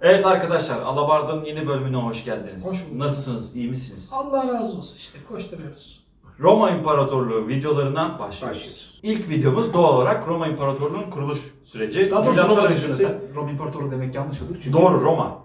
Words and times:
Evet 0.00 0.26
arkadaşlar, 0.26 0.82
Alabarda'nın 0.82 1.44
yeni 1.44 1.66
bölümüne 1.66 1.96
hoş 1.96 2.24
geldiniz. 2.24 2.66
Hoş 2.66 2.86
bulduk. 2.86 2.96
Nasılsınız, 2.98 3.56
iyi 3.56 3.68
misiniz? 3.70 4.10
Allah 4.12 4.48
razı 4.48 4.78
olsun 4.78 4.96
işte 4.96 5.18
koşturuyoruz. 5.28 6.04
Roma 6.40 6.70
İmparatorluğu 6.70 7.48
videolarına 7.48 8.18
başlıyoruz. 8.18 8.58
Başlıyoruz. 8.58 9.00
İlk 9.02 9.28
videomuz 9.28 9.74
doğal 9.74 9.94
olarak 9.94 10.28
Roma 10.28 10.46
İmparatorluğu'nun 10.46 11.10
kuruluş 11.10 11.54
süreci. 11.64 12.10
Daha 12.10 12.24
doğrusu 12.24 12.48
Roma 12.48 12.64
öncesi-. 12.64 13.18
Roma 13.34 13.50
İmparatoru 13.50 13.90
demek 13.90 14.14
yanlış 14.14 14.42
olur. 14.42 14.56
Çünkü 14.62 14.72
Doğru 14.72 15.00
Roma. 15.00 15.38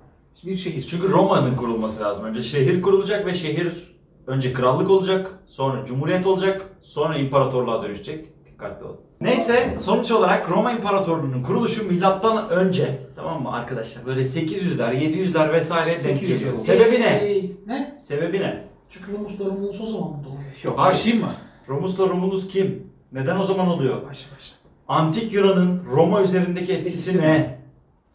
bir 0.45 0.55
şehir. 0.55 0.87
Çünkü 0.87 1.11
Roma'nın 1.11 1.55
kurulması 1.55 2.03
lazım. 2.03 2.25
Önce 2.25 2.41
şehir 2.43 2.81
kurulacak 2.81 3.25
ve 3.25 3.33
şehir 3.33 3.93
önce 4.27 4.53
krallık 4.53 4.89
olacak, 4.89 5.39
sonra 5.45 5.85
cumhuriyet 5.85 6.27
olacak, 6.27 6.69
sonra 6.81 7.17
imparatorluğa 7.17 7.83
dönüşecek. 7.83 8.32
Dikkatli 8.63 8.85
olun. 8.85 8.97
Neyse 9.21 9.75
sonuç 9.79 10.11
olarak 10.11 10.49
Roma 10.49 10.71
İmparatorluğu'nun 10.71 11.43
kuruluşu 11.43 11.87
milattan 11.87 12.49
önce 12.49 12.99
tamam 13.15 13.41
mı 13.41 13.53
arkadaşlar? 13.53 14.05
Böyle 14.05 14.21
800'ler, 14.21 14.93
700'ler 14.93 15.53
vesaireye 15.53 16.03
denk 16.03 16.21
800'ler 16.21 16.27
geliyor. 16.27 16.55
Sebebi 16.55 17.01
ne? 17.01 17.05
Ee, 17.05 17.51
ne? 17.67 17.97
Sebebi 17.99 18.39
ne? 18.39 18.67
Çünkü 18.89 19.13
Romus'la 19.13 19.45
Romulus 19.45 19.81
o 19.81 19.85
zaman 19.85 20.09
mı 20.09 20.23
doğuyor? 20.23 20.43
Yok. 20.63 20.79
Hayır. 20.79 20.95
Başlayayım 20.95 21.25
mı? 21.25 21.33
Romus'la 21.69 22.09
Romulus 22.09 22.47
kim? 22.47 22.87
Neden 23.11 23.39
o 23.39 23.43
zaman 23.43 23.67
oluyor? 23.67 23.95
Başla 23.95 24.35
başla. 24.35 24.55
Antik 24.87 25.33
Yunan'ın 25.33 25.83
Roma 25.85 26.21
üzerindeki 26.21 26.73
etkisi 26.73 27.09
Etkisi 27.09 27.21
ne? 27.21 27.59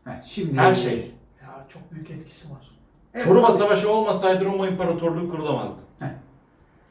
Heh, 0.04 0.22
şimdi 0.24 0.56
Her 0.60 0.74
şey. 0.74 1.12
Ya 1.42 1.66
çok 1.68 1.92
büyük 1.92 2.10
etkisi 2.10 2.50
var. 2.50 2.70
Evet, 3.14 3.26
Truva. 3.26 3.50
Savaşı 3.50 3.92
olmasaydı 3.92 4.44
Roma 4.44 4.68
İmparatorluğu 4.68 5.30
kurulamazdı. 5.30 5.80
Heh. 5.98 6.06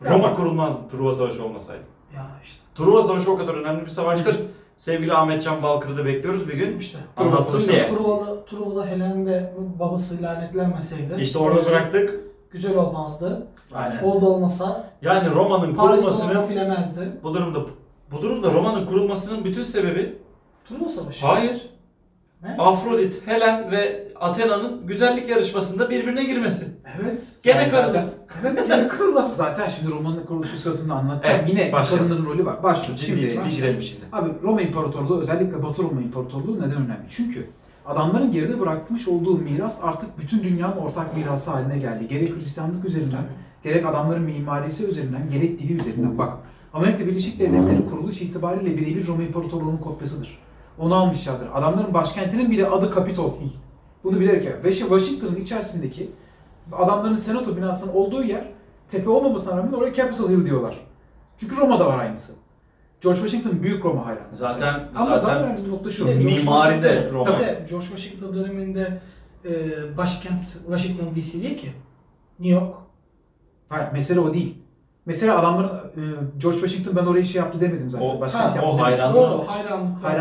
Roma 0.02 0.34
kurulmazdı 0.34 0.90
Truva 0.90 1.12
Savaşı 1.12 1.46
olmasaydı. 1.46 1.84
Ya 2.16 2.26
işte. 2.44 2.60
Truva 2.76 3.02
Savaşı 3.02 3.32
o 3.32 3.38
kadar 3.38 3.54
önemli 3.54 3.82
bir 3.82 3.90
savaştır. 3.90 4.36
Sevgili 4.78 5.14
Ahmetcan 5.14 5.64
Balkır'ı 5.64 5.98
da 5.98 6.06
bekliyoruz 6.06 6.48
bir 6.48 6.54
gün. 6.54 6.80
İşte. 6.80 6.98
Anlatsın 7.18 7.68
diye. 7.68 7.90
Truvalı, 7.92 8.46
Truvalı 8.46 8.86
Helen 8.86 9.26
de 9.26 9.54
babası 9.80 10.24
lanetlenmeseydi. 10.24 11.16
İşte 11.20 11.40
orada 11.40 11.66
bıraktık. 11.66 12.20
Güzel 12.52 12.78
olmazdı. 12.78 13.48
Aynen. 13.74 14.04
O 14.04 14.22
da 14.22 14.26
olmasa 14.26 14.90
Yani 15.02 15.30
Roma'nın 15.36 15.76
olma 15.78 16.42
filemezdi. 16.48 17.00
bu 17.24 17.34
durumda 17.34 17.60
bu 18.12 18.22
durumda 18.22 18.54
Roma'nın 18.54 18.86
kurulmasının 18.86 19.46
bütün 19.46 19.64
sebebi 19.64 20.18
Truva 20.70 20.90
Savaşı. 20.90 21.26
hayır. 21.26 21.70
Ne? 22.44 22.56
Afrodit, 22.60 23.28
Helen 23.28 23.72
ve 23.72 24.07
Athena'nın 24.22 24.88
güzellik 24.88 25.30
yarışmasında 25.30 25.90
birbirine 25.90 26.24
girmesi. 26.24 26.66
Evet. 27.02 27.24
Gene 27.44 27.62
Yani 27.62 27.72
karılar. 27.72 28.06
Evet 28.46 28.68
geri 28.68 28.88
kurular. 28.88 29.30
Zaten 29.30 29.68
şimdi 29.68 29.92
romanın 29.92 30.26
kuruluşu 30.26 30.58
sırasında 30.58 30.94
anlatacağım. 30.94 31.40
Evet, 31.40 31.50
Yine 31.50 31.72
başlayalım. 31.72 32.10
kadınların 32.10 32.26
rolü 32.30 32.46
var. 32.46 32.64
Başlıyoruz. 32.64 33.06
Şimdi, 33.06 33.30
ciddi 33.30 33.50
girelim 33.56 33.82
şimdi. 33.82 34.02
Abi 34.12 34.30
Roma 34.44 34.62
İmparatorluğu 34.62 35.20
özellikle 35.20 35.64
Batı 35.64 35.84
Roma 35.84 36.02
İmparatorluğu 36.02 36.58
neden 36.58 36.76
önemli? 36.78 37.06
Çünkü 37.10 37.48
adamların 37.86 38.32
geride 38.32 38.60
bırakmış 38.60 39.08
olduğu 39.08 39.38
miras 39.38 39.80
artık 39.84 40.20
bütün 40.20 40.44
dünyanın 40.44 40.78
ortak 40.78 41.18
mirası 41.18 41.52
haline 41.52 41.80
geldi. 41.80 42.08
Gerek 42.08 42.36
Hristiyanlık 42.36 42.86
üzerinden, 42.86 43.24
gerek 43.64 43.86
adamların 43.86 44.24
mimarisi 44.24 44.86
üzerinden, 44.88 45.30
gerek 45.32 45.60
dili 45.60 45.74
üzerinden. 45.74 46.18
Bak 46.18 46.34
Amerika 46.74 47.06
Birleşik 47.08 47.40
Devletleri 47.40 47.86
kuruluş 47.90 48.22
itibariyle 48.22 48.78
birebir 48.78 49.08
Roma 49.08 49.24
İmparatorluğu'nun 49.24 49.78
kopyasıdır. 49.78 50.40
Onu 50.80 50.96
almışlardır. 50.96 51.48
Adamların 51.54 51.94
başkentinin 51.94 52.52
bile 52.52 52.68
adı 52.68 52.92
Capitol 52.96 53.32
Hill. 53.40 53.50
Bunu 54.04 54.20
bilerek 54.20 54.64
ve 54.64 54.74
Washington'ın 54.74 55.36
içerisindeki 55.36 56.12
adamların 56.72 57.16
senato 57.16 57.58
binasının 57.58 57.94
olduğu 57.94 58.24
yer 58.24 58.48
tepe 58.90 59.10
olmamasına 59.10 59.58
rağmen 59.58 59.72
oraya 59.74 59.94
Capitol 59.94 60.30
Hill 60.30 60.46
diyorlar. 60.46 60.78
Çünkü 61.38 61.58
Roma'da 61.58 61.86
var 61.86 62.00
aynısı. 62.00 62.34
George 63.02 63.20
Washington 63.20 63.64
büyük 63.64 63.86
Roma 63.86 64.06
hayranı. 64.06 64.28
Zaten- 64.32 64.88
Ama 64.96 65.06
zaten 65.06 65.26
daha 65.26 65.40
önemli 65.44 65.72
nokta 65.72 65.90
şu. 65.90 66.06
Bir 66.08 66.12
de 66.12 66.14
George 66.20 66.36
Mimari 66.38 66.84
de 66.84 66.88
Washington- 66.88 67.14
Roma. 67.14 67.26
Tabii 67.32 67.46
George 67.70 67.86
Washington 67.88 68.34
döneminde 68.34 69.00
e, 69.46 69.52
başkent 69.98 70.44
Washington 70.46 71.06
DC 71.16 71.42
değil 71.42 71.58
ki. 71.58 71.72
New 72.40 72.60
York. 72.60 72.76
Hayır, 73.70 73.88
mesele 73.94 74.20
o 74.20 74.34
değil. 74.34 74.58
Mesele 75.06 75.32
adamların 75.32 75.70
e, 75.78 76.02
George 76.38 76.60
Washington 76.60 76.96
ben 76.96 77.06
orayı 77.06 77.26
şey 77.26 77.42
yaptı 77.42 77.62
demedim 77.62 77.90
zaten. 77.92 78.06
O- 78.08 78.22
Başkent 78.22 78.44
ha, 78.44 78.48
yaptı 78.48 78.62
o 78.62 78.66
demedim. 78.78 78.84
hayran- 78.84 79.14
Doğru 79.14 79.48
hayranlık. 79.48 80.04
var. 80.04 80.12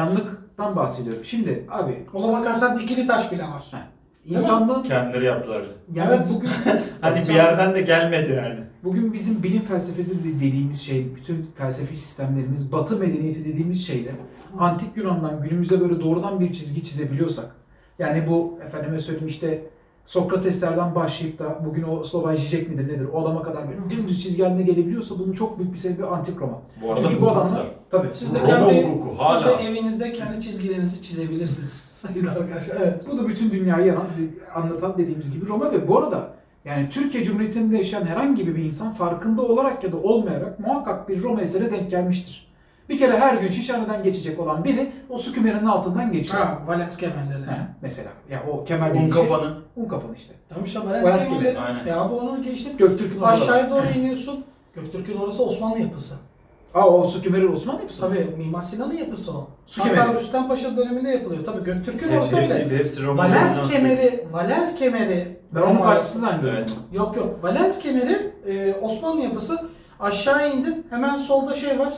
Hayranlıktan 0.56 0.76
bahsediyorum. 0.76 1.24
Şimdi 1.24 1.64
abi 1.70 1.92
Ona 2.14 2.32
bakarsan 2.32 2.80
dikili 2.80 3.06
taş 3.06 3.32
bile 3.32 3.42
var. 3.42 3.64
insanlığın 4.24 4.82
Kendileri 4.82 5.24
yaptılar. 5.24 5.62
yani 5.94 6.14
Evet. 6.16 6.28
bugün 6.34 6.50
Hani 7.00 7.28
bir 7.28 7.34
yerden 7.34 7.74
de 7.74 7.80
gelmedi 7.82 8.32
yani. 8.32 8.60
bugün 8.84 9.12
bizim 9.12 9.42
bilim 9.42 9.62
felsefesi 9.62 10.24
de- 10.24 10.40
dediğimiz 10.40 10.80
şey, 10.82 11.16
bütün 11.16 11.50
felsefi 11.54 11.96
sistemlerimiz, 11.96 12.72
Batı 12.72 12.96
medeniyeti 12.96 13.44
dediğimiz 13.44 13.86
şeyde 13.86 14.10
antik 14.58 14.96
Yunan'dan 14.96 15.42
günümüze 15.42 15.80
böyle 15.80 16.00
doğrudan 16.00 16.40
bir 16.40 16.52
çizgi 16.52 16.84
çizebiliyorsak 16.84 17.46
yani 17.98 18.24
bu 18.28 18.58
efendime 18.66 19.00
söyleyeyim 19.00 19.28
işte 19.28 19.62
Sokrateslerden 20.06 20.94
başlayıp 20.94 21.38
da 21.38 21.58
bugün 21.66 21.82
o 21.82 22.04
Slovan 22.04 22.34
Zizek 22.36 22.70
midir 22.70 22.88
nedir 22.88 23.06
o 23.12 23.22
adama 23.22 23.42
kadar 23.42 23.68
böyle 23.68 23.90
dümdüz 23.90 24.22
çizgi 24.22 24.42
haline 24.42 24.62
gelebiliyorsa 24.62 25.18
bunun 25.18 25.32
çok 25.32 25.58
büyük 25.58 25.72
bir 25.72 25.78
sebebi 25.78 26.06
antik 26.06 26.40
Roma. 26.40 26.58
Bu 26.82 26.92
arada 26.92 27.08
Çünkü 27.08 27.22
bu 27.22 27.30
adamlar 27.30 27.60
da. 27.60 27.66
tabii 27.90 28.08
Siz 28.12 28.34
de 28.34 28.38
Roma 28.40 28.46
kendi 28.68 28.86
hukuku 28.86 29.08
siz 29.10 29.20
hala. 29.26 29.58
de 29.58 29.64
evinizde 29.64 30.12
kendi 30.12 30.40
çizgilerinizi 30.40 31.02
çizebilirsiniz 31.02 31.72
sayın 31.94 32.26
arkadaşlar. 32.26 32.76
Evet. 32.82 33.04
Bu 33.12 33.18
da 33.18 33.28
bütün 33.28 33.50
dünyayı 33.50 33.86
yaran, 33.86 34.06
anlatan 34.54 34.98
dediğimiz 34.98 35.32
gibi 35.32 35.46
Roma 35.48 35.72
ve 35.72 35.88
bu 35.88 35.98
arada 35.98 36.28
yani 36.64 36.88
Türkiye 36.88 37.24
Cumhuriyeti'nde 37.24 37.76
yaşayan 37.76 38.06
herhangi 38.06 38.46
bir 38.56 38.64
insan 38.64 38.92
farkında 38.92 39.42
olarak 39.42 39.84
ya 39.84 39.92
da 39.92 39.96
olmayarak 39.96 40.60
muhakkak 40.60 41.08
bir 41.08 41.22
Roma 41.22 41.40
eseri 41.40 41.72
denk 41.72 41.90
gelmiştir. 41.90 42.45
Bir 42.88 42.98
kere 42.98 43.18
her 43.18 43.34
gün 43.36 43.48
Şişhane'den 43.50 44.02
geçecek 44.02 44.40
olan 44.40 44.64
biri 44.64 44.92
o 45.10 45.18
su 45.18 45.32
kümerinin 45.32 45.66
altından 45.66 46.12
geçiyor. 46.12 46.42
Ha, 46.42 46.58
Valens 46.66 46.96
kemerleri. 46.96 47.42
Mesela. 47.82 48.08
Ya 48.30 48.42
o 48.52 48.64
kemer 48.64 48.90
Un 48.90 48.94
dediği 48.94 49.12
şey- 49.12 49.22
kapanı. 49.22 49.54
Un 49.76 49.84
kapanı 49.88 50.14
işte. 50.14 50.34
Tamam 50.48 50.64
işte 50.64 50.80
Valens 50.80 51.04
Valens 51.06 51.24
kemeri, 51.28 51.44
kemerleri. 51.44 51.60
aynen. 51.60 51.86
Ya 51.86 52.10
bu 52.10 52.16
onu 52.20 52.42
geçtim. 52.42 52.72
Göktürk'ün 52.76 53.18
orada 53.20 53.32
Aşağıya 53.32 53.70
doğru 53.70 53.86
iniyorsun. 53.98 54.44
Göktürk'ün 54.74 55.16
orası 55.18 55.42
Osmanlı 55.44 55.78
yapısı. 55.78 56.14
Aa 56.74 56.88
o 56.88 57.06
su 57.06 57.22
kemeri 57.22 57.48
Osmanlı 57.48 57.80
yapısı. 57.80 58.02
mı? 58.08 58.14
Tabii 58.14 58.36
Mimar 58.38 58.62
Sinan'ın 58.62 58.94
yapısı 58.96 59.32
o. 59.32 59.48
Su 59.66 59.84
Hatta 59.84 59.94
kemeri. 59.94 60.20
Rüstem 60.20 60.48
Paşa 60.48 60.76
döneminde 60.76 61.10
yapılıyor. 61.10 61.44
Tabii 61.44 61.64
Göktürk'ün 61.64 62.06
Hepsi, 62.08 62.18
orası 62.18 62.36
öyle. 62.36 62.48
hepsi, 62.64 62.76
hepsi 62.78 63.02
Roma. 63.06 63.22
Valens 63.24 63.72
kemeri, 63.72 64.24
Valens 64.32 64.74
kemeri. 64.78 65.36
Ben 65.54 65.60
onun 65.60 65.74
Roma- 65.76 65.82
parçası 65.82 66.18
zannediyorum. 66.18 66.58
Evet. 66.58 66.72
Yok 66.92 67.16
yok. 67.16 67.42
Valens 67.44 67.78
kemeri 67.78 68.32
e, 68.46 68.74
Osmanlı 68.74 69.20
yapısı. 69.22 69.58
Aşağı 70.00 70.52
indin. 70.52 70.86
Hemen 70.90 71.16
solda 71.16 71.54
şey 71.54 71.78
var. 71.78 71.92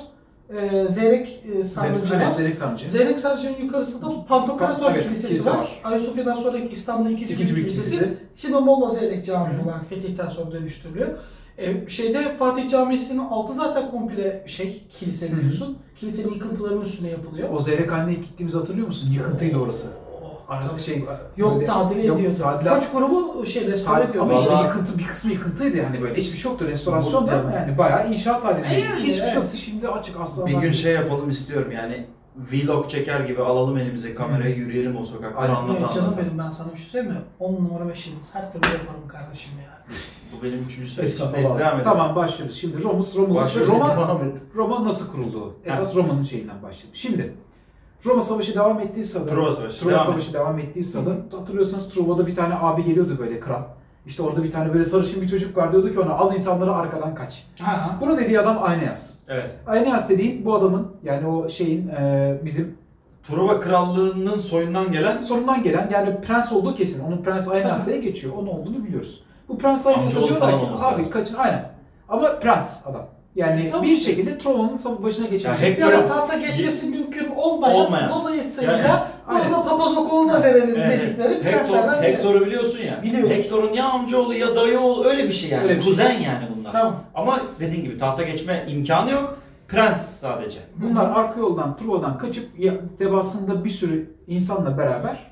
E, 0.57 0.89
Zeyrek 0.89 1.45
e, 1.61 1.65
sarnıcı 1.65 2.07
Zeyrek- 2.09 2.21
var. 2.21 2.27
evet, 2.27 2.37
Zeyrek 2.37 2.55
sarnıcı. 2.57 2.91
Zeyrek 2.91 3.21
Sarnıcı'nın 3.21 3.57
yukarısında 3.63 4.25
Pantokrator 4.29 4.93
Evet, 4.93 5.03
Kilisesi 5.05 5.29
kilise 5.29 5.51
var. 5.51 5.57
var. 5.59 5.81
Ayasofya'dan 5.85 6.35
sonraki 6.37 6.69
İstanbul'da 6.69 7.11
ikinci, 7.11 7.35
İkinci 7.35 7.57
bir 7.57 7.61
kilisesi. 7.63 7.91
kilisesi. 7.91 8.15
Şimdi 8.37 8.57
Molla 8.57 8.91
Zeyrek 8.91 9.25
Camii 9.27 9.55
Hı 9.59 9.63
olarak 9.65 9.87
fetihten 9.87 10.29
sonra 10.29 10.53
dönüştürülüyor. 10.53 11.09
E, 11.59 11.89
şeyde 11.89 12.33
Fatih 12.33 12.71
Camii'sinin 12.71 13.19
altı 13.19 13.53
zaten 13.55 13.91
komple 13.91 14.45
şey 14.47 14.83
kilise 14.99 15.33
biliyorsun. 15.33 15.79
Kilisenin 16.01 16.33
yıkıntılarının 16.35 16.83
üstüne 16.83 17.09
yapılıyor. 17.09 17.49
O 17.53 17.61
Zeyrekhane'ye 17.61 18.17
gittiğimizi 18.17 18.59
hatırlıyor 18.59 18.87
musun? 18.87 19.11
Yıkıntıydı 19.13 19.59
orası. 19.59 19.89
Ara- 20.49 20.69
tabii. 20.69 20.81
şey, 20.81 21.05
Yok 21.37 21.55
böyle- 21.55 21.67
tadil 21.67 22.05
Yok, 22.05 22.19
ediyordu. 22.19 22.39
tadilat- 22.43 22.75
Koç 22.81 22.93
grubu 22.93 23.47
şey 23.47 23.67
restore 23.67 24.05
ediyordu. 24.05 24.31
ama 24.31 24.41
işte 24.41 24.55
yıkıntı 24.55 24.99
bir 24.99 25.07
kısmı 25.07 25.33
yıkıntıydı 25.33 25.77
yani 25.77 26.03
böyle 26.03 26.15
hiçbir 26.15 26.37
şey 26.37 26.51
yoktu 26.51 26.67
restorasyon 26.69 27.27
da 27.29 27.45
Bu- 27.49 27.57
yani 27.57 27.79
bayağı 27.79 28.11
inşaat 28.13 28.45
halinde. 28.45 28.67
E 28.69 28.81
yani, 28.81 28.99
hiçbir 29.01 29.13
şey 29.13 29.23
evet. 29.25 29.35
yoktu 29.37 29.57
şimdi 29.57 29.89
açık 29.89 30.21
asla. 30.21 30.47
Bir 30.47 30.55
gün 30.55 30.73
şey 30.73 30.93
yapalım 30.95 31.31
istiyorum 31.31 31.73
yani 31.73 32.07
vlog 32.37 32.89
çeker 32.89 33.21
gibi 33.21 33.43
alalım 33.43 33.79
elimize 33.79 34.15
kamerayı 34.15 34.57
yürüyelim 34.57 34.97
o 34.97 35.05
sokakları 35.05 35.37
Aynen. 35.39 35.55
anlat 35.55 35.81
Yok 35.81 35.93
canım 35.93 36.09
anlat. 36.09 36.21
benim 36.25 36.39
ben 36.39 36.51
sana 36.51 36.73
bir 36.73 36.79
şey 36.79 36.87
söyleyeyim 36.87 37.15
mi? 37.17 37.21
10 37.41 37.55
numara 37.55 37.89
5 37.89 38.07
yıldız 38.07 38.29
her 38.33 38.53
türlü 38.53 38.67
yaparım 38.73 39.09
kardeşim 39.09 39.53
ya. 39.65 39.79
Bu 40.33 40.45
benim 40.45 40.63
üçüncü. 40.63 41.01
Neyse 41.01 41.21
devam 41.21 41.35
edelim. 41.75 41.85
Tamam 41.85 42.17
başlıyoruz. 42.17 42.57
Şimdi 42.61 42.83
Romus, 42.83 43.17
Başlıyoruz. 43.17 43.73
Roma. 43.73 44.19
Roma 44.57 44.85
nasıl 44.85 45.13
kuruldu? 45.13 45.55
Esas 45.65 45.95
Roma'nın 45.95 46.23
şeyinden 46.23 46.63
başlayalım. 46.63 46.95
Şimdi 46.95 47.35
Roma 48.07 48.21
Savaşı 48.23 48.55
devam 48.55 48.81
ettiği 48.81 49.05
sırada 49.05 49.27
Truva 49.31 49.53
Savaşı, 49.53 49.81
Truva 49.81 49.91
devam 49.91 50.07
Savaşı 50.07 50.33
devam 50.33 50.59
ettiği 50.59 50.85
sırada 50.85 51.37
hatırlıyorsanız 51.39 51.89
Truva'da 51.89 52.27
bir 52.27 52.37
tane 52.37 52.55
abi 52.61 52.85
geliyordu 52.85 53.17
böyle 53.19 53.41
kral. 53.41 53.63
İşte 54.07 54.23
orada 54.23 54.43
bir 54.43 54.53
tane 54.53 54.73
böyle 54.73 54.85
sarışın 54.85 55.23
bir 55.23 55.29
çocuk 55.29 55.57
var 55.57 55.73
diyordu 55.73 55.93
ki 55.93 56.01
ona 56.01 56.13
al 56.13 56.35
insanları 56.35 56.75
arkadan 56.75 57.15
kaç. 57.15 57.47
Ha. 57.59 57.99
Bunu 58.01 58.19
dediği 58.19 58.41
adam 58.41 58.63
Aeneas. 58.63 59.15
Evet. 59.29 59.57
Aeneas 59.67 60.09
dediğin 60.09 60.45
bu 60.45 60.55
adamın 60.55 60.87
yani 61.03 61.27
o 61.27 61.49
şeyin 61.49 61.89
e, 61.89 62.39
bizim 62.45 62.79
Truva 63.23 63.61
Krallığı'nın 63.61 64.37
soyundan 64.37 64.93
gelen 64.93 65.23
sonundan 65.23 65.63
gelen 65.63 65.91
yani 65.93 66.21
prens 66.21 66.53
olduğu 66.53 66.75
kesin. 66.75 67.05
Onun 67.05 67.23
prens 67.23 67.49
Aeneas 67.49 67.87
diye 67.87 67.99
geçiyor. 67.99 68.35
Onun 68.37 68.47
olduğunu 68.47 68.85
biliyoruz. 68.85 69.25
Bu 69.49 69.59
prens 69.59 69.87
Aeneas'a 69.87 70.03
Amcaoğlu 70.05 70.29
diyorlar 70.29 70.49
falan 70.49 70.61
ki 70.61 70.67
olması 70.67 70.87
abi 70.87 70.99
lazım." 70.99 71.13
kaçın 71.13 71.35
aynen. 71.35 71.71
Ama 72.09 72.39
prens 72.41 72.87
adam. 72.87 73.07
Yani 73.39 73.69
tamam 73.71 73.87
bir 73.87 73.91
işte. 73.93 74.11
şekilde 74.11 74.41
savaş- 74.79 75.03
başına 75.03 75.27
geçecek. 75.27 75.51
Hector- 75.63 75.83
Yani 75.93 75.93
Hector'un- 76.03 76.09
tahta 76.09 76.37
geçmesi 76.39 76.87
mümkün 76.91 77.29
olmayan, 77.37 77.77
Olmayan. 77.77 78.11
dolayısıyla 78.11 78.73
Yani, 78.73 78.83
bunu 79.29 79.37
aynen. 79.39 79.53
da 79.53 79.65
papaz 79.65 79.97
okuluna 79.97 80.43
verelim 80.43 80.77
Evet. 80.79 81.01
dedikleri 81.03 81.35
Hector, 81.35 81.51
prenslerden 81.51 82.03
biri. 82.03 82.09
Hector'u 82.13 82.47
biliyorsun 82.47 82.79
ya. 82.79 83.03
Biliyoruz. 83.03 83.31
Hector'un 83.31 83.73
ya 83.75 83.85
amcaoğlu 83.85 84.35
ya 84.35 84.57
dayıoğlu 84.57 85.05
öyle 85.05 85.25
bir 85.29 85.33
şey 85.33 85.51
yani. 85.51 85.63
Öyle 85.65 85.77
bir 85.77 85.83
şey. 85.83 85.91
Kuzen 85.91 86.11
yani 86.21 86.45
bunlar. 86.57 86.73
Tamam. 86.73 86.97
Ama 87.15 87.41
dediğin 87.61 87.85
gibi 87.85 87.99
tahta 87.99 88.23
geçme 88.23 88.65
imkanı 88.69 89.11
yok. 89.11 89.39
Prens 89.69 90.09
sadece. 90.21 90.59
Bunlar 90.77 91.11
arka 91.11 91.41
yoldan 91.41 91.77
Trova'dan 91.77 92.19
kaçıp 92.19 92.59
ya, 92.59 92.75
tebasında 92.99 93.65
bir 93.65 93.71
sürü 93.71 94.11
insanla 94.27 94.79
beraber 94.79 95.29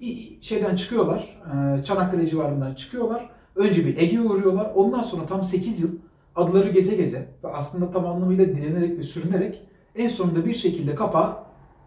İ- 0.00 0.38
şeyden 0.42 0.76
çıkıyorlar, 0.76 1.38
e, 1.80 1.84
Çanakkale 1.84 2.26
civarından 2.26 2.74
çıkıyorlar. 2.74 3.30
Önce 3.56 3.86
bir 3.86 3.96
Ege'ye 3.98 4.20
uğruyorlar. 4.20 4.70
Ondan 4.74 5.02
sonra 5.02 5.26
tam 5.26 5.44
8 5.44 5.80
yıl 5.80 5.88
adaları 6.36 6.68
geze 6.68 6.96
geze 6.96 7.28
ve 7.44 7.48
aslında 7.48 7.90
tam 7.90 8.06
anlamıyla 8.06 8.46
dilenerek 8.46 8.98
ve 8.98 9.02
sürünerek 9.02 9.62
en 9.96 10.08
sonunda 10.08 10.44
bir 10.44 10.54
şekilde 10.54 10.94
kapağı 10.94 11.36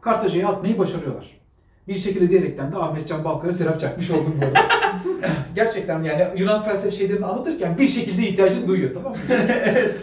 Kartaca'ya 0.02 0.48
atmayı 0.48 0.78
başarıyorlar. 0.78 1.40
Bir 1.88 1.98
şekilde 1.98 2.30
diyerekten 2.30 2.72
de 2.72 2.78
Ahmet 2.78 3.08
Can 3.08 3.24
Balkar'a 3.24 3.54
serap 3.54 3.80
çakmış 3.80 4.12
oldum 4.12 4.36
bu 4.42 4.46
arada. 4.46 4.60
Gerçekten 5.56 6.04
yani 6.04 6.28
Yunan 6.36 6.64
felsefe 6.64 6.96
şeylerini 6.96 7.26
anlatırken 7.26 7.78
bir 7.78 7.88
şekilde 7.88 8.22
ihtiyacını 8.22 8.68
duyuyor 8.68 8.92
tamam 8.94 9.12
mı? 9.12 9.18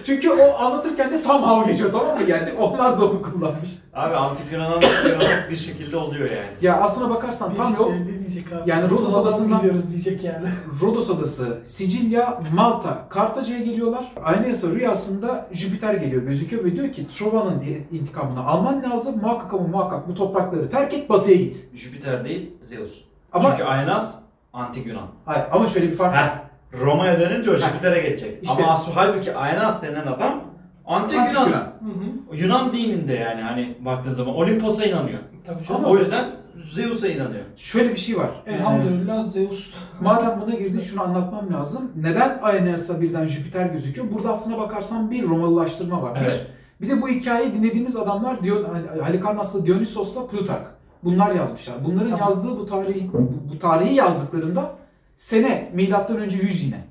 Çünkü 0.07 0.31
o 0.31 0.59
anlatırken 0.65 1.11
de 1.13 1.19
somehow 1.19 1.73
geçiyor 1.73 1.93
tamam 1.93 2.07
mı? 2.07 2.31
Yani 2.31 2.53
onlar 2.59 3.01
da 3.01 3.11
onu 3.11 3.23
kullanmış. 3.23 3.71
Abi 3.95 4.17
antik 4.17 4.53
Yunan 4.53 4.73
antik 4.73 4.91
Yunan 5.05 5.21
bir 5.51 5.57
şekilde 5.57 5.97
oluyor 5.97 6.31
yani. 6.31 6.49
Ya 6.63 6.81
aslına 6.81 7.11
bakarsan 7.11 7.55
tam 7.55 7.75
yol 7.75 7.93
e, 7.93 8.01
ne 8.01 8.19
diyecek 8.21 8.53
abi? 8.53 8.71
Yani 8.71 8.91
Rodos 8.91 9.15
adasından- 9.15 9.59
gidiyoruz 9.59 9.91
diyecek 9.91 10.25
yani. 10.25 10.47
Rodos 10.83 11.11
adası, 11.11 11.59
Sicilya, 11.65 12.41
Malta, 12.55 13.09
Kartaca'ya 13.09 13.59
geliyorlar. 13.61 14.13
Aeneas'a 14.25 14.69
rüyasında 14.69 15.47
Jüpiter 15.53 15.95
geliyor, 15.95 16.23
gözüküyor 16.23 16.65
ve 16.65 16.73
diyor 16.73 16.93
ki 16.93 17.07
Trova'nın 17.19 17.63
intikamını 17.93 18.47
alman 18.47 18.83
lazım. 18.83 19.21
Muhakkak 19.23 19.55
ama 19.55 19.67
muhakkak 19.69 20.09
bu 20.09 20.15
toprakları 20.15 20.71
terk 20.71 20.95
et, 20.95 21.11
batıya 21.11 21.37
git. 21.37 21.69
Jüpiter 21.75 22.25
değil 22.25 22.51
Zeus. 22.63 23.01
Ama 23.33 23.51
Çünkü 23.51 23.65
Aenas 23.65 24.15
antik 24.57 24.87
Yunan. 24.87 25.07
hayır, 25.25 25.45
ama 25.53 25.67
şöyle 25.67 25.89
bir 25.89 25.95
fark 25.95 26.15
var. 26.15 26.43
Roma'ya 26.81 27.21
dönünce 27.21 27.51
o. 27.51 27.57
Jüpiter'e 27.57 28.01
geçecek. 28.01 28.43
İşte- 28.45 28.63
Ama 28.63 28.73
aslı 28.73 28.93
halbuki 28.93 29.35
Aenas 29.37 29.83
denen 29.83 30.07
adam 30.07 30.41
antik, 30.87 31.19
Antik 31.19 31.35
Yunan. 31.35 31.47
Yunan. 31.49 31.61
Hı 31.63 32.33
hı. 32.33 32.37
Yunan 32.37 32.73
dininde 32.73 33.13
yani 33.15 33.43
hani 33.43 33.79
baktığın 33.81 34.11
zaman 34.13 34.35
Olimpos'a 34.35 34.85
inanıyor. 34.85 35.19
Tabii 35.47 35.65
canım. 35.65 35.81
Ama- 35.85 35.93
O 35.95 35.99
yüzden 35.99 36.25
Zeus'a 36.65 37.09
inanıyor. 37.09 37.45
Şöyle 37.57 37.91
bir 37.91 37.97
şey 37.97 38.17
var. 38.19 38.31
Elhamdülillah 38.47 39.23
Zeus. 39.23 39.71
Ee, 39.71 40.05
madem 40.05 40.41
buna 40.41 40.55
girdi 40.55 40.83
şunu 40.83 41.03
anlatmam 41.03 41.53
lazım. 41.53 41.93
Neden 41.97 42.39
Aeneas'a 42.43 43.01
birden 43.01 43.27
Jüpiter 43.27 43.67
gözüküyor? 43.67 44.07
Burada 44.13 44.31
aslına 44.31 44.59
bakarsan 44.59 45.11
bir 45.11 45.29
Romalılaştırma 45.29 46.03
var. 46.03 46.19
Evet. 46.25 46.51
Bir 46.81 46.89
de 46.89 47.03
bu 47.03 47.09
hikayeyi 47.09 47.55
dinlediğimiz 47.55 47.97
adamlar 47.97 48.45
Dion, 48.45 48.67
Halikarnass'la 49.03 49.67
Dionysos'la 49.67 50.27
Plutark. 50.27 50.67
Bunlar 51.07 51.35
yazmışlar. 51.35 51.85
Bunların 51.85 52.11
Tamam. 52.11 52.29
yazdığı 52.29 52.59
bu 52.59 52.67
tarihi 52.67 53.11
bu, 53.13 53.31
bu 53.55 53.59
tarihi 53.59 53.95
yazdıklarında 53.95 54.73
sene 55.17 55.71
milattan 55.75 56.17
önce 56.17 56.37
100 56.37 56.65
yine. 56.65 56.85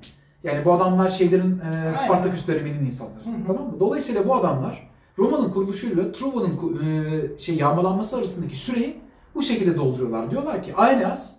Yani 0.44 0.64
bu 0.64 0.72
adamlar 0.72 1.08
şeylerin 1.08 1.60
e, 1.60 1.92
Spartaküs 1.92 2.46
döneminin 2.46 2.86
insanları. 2.86 3.24
Hı 3.24 3.30
hı. 3.30 3.46
Tamam 3.46 3.62
mı? 3.62 3.80
Dolayısıyla 3.80 4.28
bu 4.28 4.34
adamlar 4.34 4.90
Roma'nın 5.18 5.50
kuruluşuyla 5.50 6.12
Truva'nın 6.12 6.58
e, 6.82 7.38
şey 7.38 7.56
yağmalanması 7.56 8.16
arasındaki 8.16 8.56
süreyi 8.56 8.96
bu 9.34 9.42
şekilde 9.42 9.76
dolduruyorlar. 9.76 10.30
Diyorlar 10.30 10.62
ki 10.62 10.74
Aeneas 10.76 11.32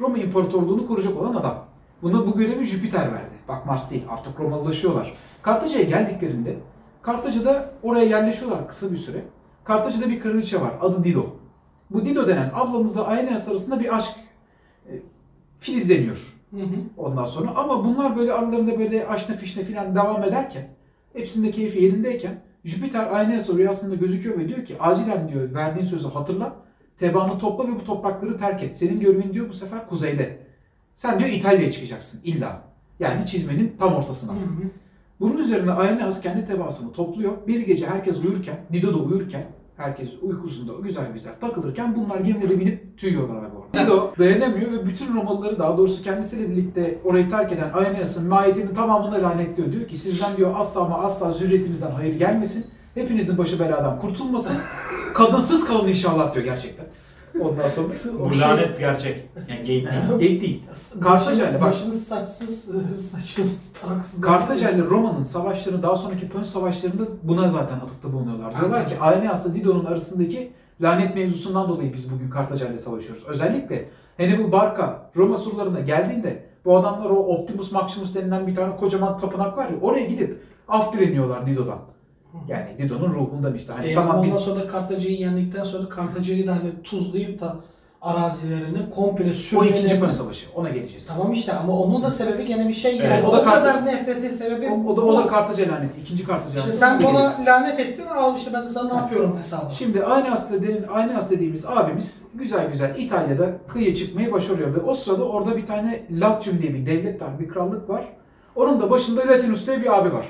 Roma 0.00 0.18
İmparatorluğunu 0.18 0.86
kuracak 0.86 1.16
olan 1.16 1.34
adam. 1.34 1.64
Buna 2.02 2.26
bu 2.26 2.36
görevi 2.36 2.64
Jüpiter 2.64 3.12
verdi. 3.12 3.34
Bak 3.48 3.66
Mars 3.66 3.90
değil 3.90 4.04
artık 4.08 4.40
Romalılaşıyorlar. 4.40 5.14
Kartaca'ya 5.42 5.84
geldiklerinde 5.84 6.56
Kartaca'da 7.02 7.70
oraya 7.82 8.04
yerleşiyorlar 8.04 8.68
kısa 8.68 8.90
bir 8.90 8.96
süre. 8.96 9.24
Kartaca'da 9.64 10.08
bir 10.08 10.20
kraliçe 10.20 10.60
var 10.60 10.72
adı 10.80 11.04
Dido. 11.04 11.26
Bu 11.90 12.04
Dido 12.04 12.28
denen 12.28 12.50
ablamızla 12.54 13.06
Aeneas 13.06 13.48
arasında 13.48 13.80
bir 13.80 13.96
aşk 13.96 14.12
e, 14.86 14.92
filizleniyor 15.58 16.34
Hı 16.50 16.60
hı. 16.60 16.76
ondan 16.96 17.24
sonra. 17.24 17.50
Ama 17.50 17.84
bunlar 17.84 18.16
böyle 18.16 18.32
aralarında 18.32 18.78
böyle 18.78 19.08
aşna 19.08 19.34
fişne 19.34 19.64
falan 19.64 19.94
devam 19.94 20.22
ederken 20.22 20.68
hepsinde 21.12 21.50
keyfi 21.50 21.82
yerindeyken 21.82 22.40
Jüpiter 22.64 23.12
Aeneas'a 23.12 23.54
rüyasında 23.54 23.94
gözüküyor 23.94 24.38
ve 24.38 24.48
diyor 24.48 24.64
ki 24.64 24.76
acilen 24.80 25.28
diyor 25.28 25.54
verdiğin 25.54 25.86
sözü 25.86 26.08
hatırla. 26.08 26.56
Tebaanı 26.98 27.38
topla 27.38 27.68
ve 27.68 27.72
bu 27.72 27.84
toprakları 27.84 28.38
terk 28.38 28.62
et. 28.62 28.76
Senin 28.76 29.00
görevin 29.00 29.32
diyor 29.32 29.48
bu 29.48 29.52
sefer 29.52 29.88
kuzeyde. 29.88 30.38
Sen 30.94 31.18
diyor 31.18 31.30
İtalya'ya 31.30 31.72
çıkacaksın 31.72 32.20
illa. 32.24 32.62
Yani 33.00 33.26
çizmenin 33.26 33.76
tam 33.78 33.94
ortasına. 33.94 34.32
Hı 34.32 34.36
hı. 34.36 34.70
Bunun 35.20 35.36
üzerine 35.36 35.72
Aeneas 35.72 36.20
kendi 36.20 36.46
tebaasını 36.46 36.92
topluyor. 36.92 37.32
Bir 37.46 37.60
gece 37.60 37.86
herkes 37.86 38.24
uyurken, 38.24 38.56
Dido 38.72 38.94
da 38.94 38.98
uyurken, 38.98 39.46
herkes 39.78 40.10
uykusunda 40.22 40.72
güzel 40.82 41.04
güzel 41.14 41.32
takılırken 41.40 41.96
bunlar 41.96 42.20
gemilere 42.20 42.60
binip 42.60 42.98
tüyüyorlar 42.98 43.36
abi 43.36 43.56
orada. 43.56 43.86
Dido 43.86 44.12
dayanamıyor 44.18 44.72
ve 44.72 44.86
bütün 44.86 45.16
Romalıları 45.16 45.58
daha 45.58 45.78
doğrusu 45.78 46.02
kendisiyle 46.02 46.50
birlikte 46.50 46.98
orayı 47.04 47.30
terk 47.30 47.52
eden 47.52 47.70
Aeneas'ın 47.72 48.28
mahiyetinin 48.28 48.74
tamamını 48.74 49.22
lanetliyor. 49.22 49.72
Diyor 49.72 49.88
ki 49.88 49.96
sizden 49.96 50.36
diyor 50.36 50.54
asla 50.56 50.80
ama 50.80 50.98
asla 50.98 51.32
zürriyetinizden 51.32 51.90
hayır 51.90 52.18
gelmesin. 52.18 52.66
Hepinizin 52.94 53.38
başı 53.38 53.60
beladan 53.60 53.98
kurtulmasın. 53.98 54.56
Kadınsız 55.14 55.64
kalın 55.64 55.88
inşallah 55.88 56.34
diyor 56.34 56.44
gerçekten. 56.44 56.86
Ondan 57.40 57.68
sonra 57.68 57.88
Bu 58.20 58.34
şey- 58.34 58.40
lanet 58.40 58.78
gerçek. 58.78 59.28
Yani 59.50 59.64
geyik 59.64 59.90
değil. 59.90 60.18
Geyik 60.18 60.42
değil. 60.42 60.62
Kartaca'yla 61.00 61.60
bak. 61.60 61.68
Başınız 61.68 62.04
saçsız, 62.08 62.64
saçınız 63.12 63.62
taraksız. 63.82 64.20
Kartaca 64.20 64.70
ile 64.70 64.82
Roma'nın 64.82 65.22
savaşları 65.22 65.82
daha 65.82 65.96
sonraki 65.96 66.28
Pön 66.28 66.44
savaşlarında 66.44 67.02
buna 67.22 67.48
zaten 67.48 67.76
atıfta 67.76 68.12
bulunuyorlar. 68.12 68.60
Diyorlar 68.60 68.88
ki 68.88 68.94
Aeneas'la 69.00 69.54
Dido'nun 69.54 69.84
arasındaki 69.84 70.52
lanet 70.80 71.14
mevzusundan 71.14 71.68
dolayı 71.68 71.92
biz 71.92 72.12
bugün 72.12 72.30
Kartaca 72.30 72.68
ile 72.68 72.78
savaşıyoruz. 72.78 73.24
Özellikle 73.26 73.88
Hannibal 74.18 74.52
Barca 74.52 75.10
Roma 75.16 75.36
surlarına 75.36 75.80
geldiğinde 75.80 76.44
bu 76.64 76.76
adamlar 76.76 77.10
o 77.10 77.14
Optimus 77.16 77.72
Maximus 77.72 78.14
denilen 78.14 78.46
bir 78.46 78.54
tane 78.54 78.76
kocaman 78.76 79.18
tapınak 79.18 79.58
var 79.58 79.70
ya 79.70 79.76
oraya 79.82 80.06
gidip 80.06 80.42
af 80.68 80.92
dileniyorlar 80.92 81.46
Dido'dan. 81.46 81.78
Yani 82.48 82.78
Dido'nun 82.78 83.14
ruhundan 83.14 83.54
işte. 83.54 83.72
Hani 83.72 83.86
E, 83.86 83.94
tamam 83.94 84.10
ondan 84.10 84.24
biz 84.26 84.34
sonra 84.34 84.60
da 84.60 84.68
Kartaca'yı 84.68 85.18
yendikten 85.18 85.64
sonra 85.64 85.88
Kartaca'yı 85.88 86.46
da 86.46 86.52
hani 86.52 86.82
tuzlayıp 86.84 87.40
da 87.40 87.56
arazilerini 88.02 88.90
komple 88.90 89.30
o 89.30 89.34
sürmeleri. 89.34 89.78
ikinci 89.78 90.00
Pön 90.00 90.10
savaşı 90.10 90.46
ona 90.54 90.68
geleceğiz. 90.68 91.06
Tamam 91.06 91.32
işte 91.32 91.52
ama 91.52 91.72
onun 91.78 92.02
da 92.02 92.10
sebebi 92.10 92.46
gene 92.46 92.68
bir 92.68 92.74
şey 92.74 92.96
yani. 92.96 93.08
Evet, 93.12 93.24
o 93.24 93.28
o, 93.28 93.32
da 93.32 93.44
Kart- 93.44 93.54
kadar 93.54 93.86
nefretin 93.86 94.28
sebebi 94.30 94.68
O, 94.70 94.92
o 94.92 94.96
da 94.96 95.00
o 95.00 95.24
da 95.24 95.26
Kartaca 95.28 95.72
laneti, 95.72 96.00
ikinci 96.00 96.24
Kartaca 96.26 96.58
İşte 96.58 96.72
sen 96.72 97.00
bana 97.00 97.10
geleceğiz. 97.10 97.46
lanet 97.46 97.80
ettin 97.80 98.06
al 98.06 98.36
işte 98.36 98.50
ben 98.52 98.64
de 98.64 98.68
sana 98.68 98.88
ne 98.94 99.00
yapıyorum 99.00 99.36
hesabı. 99.38 99.74
Şimdi 99.74 100.04
Aeneas, 100.04 100.50
dediğin, 100.52 100.84
Aeneas 100.94 101.30
dediğimiz 101.30 101.66
abimiz 101.66 102.22
güzel 102.34 102.70
güzel 102.70 102.94
İtalya'da 102.98 103.46
kıyıya 103.68 103.94
çıkmayı 103.94 104.32
başarıyor 104.32 104.74
ve 104.74 104.80
o 104.80 104.94
sırada 104.94 105.24
orada 105.24 105.56
bir 105.56 105.66
tane 105.66 106.02
Latium 106.10 106.62
diye 106.62 106.74
bir 106.74 106.86
devlet 106.86 107.22
var, 107.22 107.40
bir 107.40 107.48
krallık 107.48 107.88
var. 107.90 108.04
Onun 108.56 108.80
da 108.80 108.90
başında 108.90 109.20
Latinus 109.20 109.66
diye 109.66 109.80
bir 109.80 109.98
abi 109.98 110.12
var. 110.12 110.26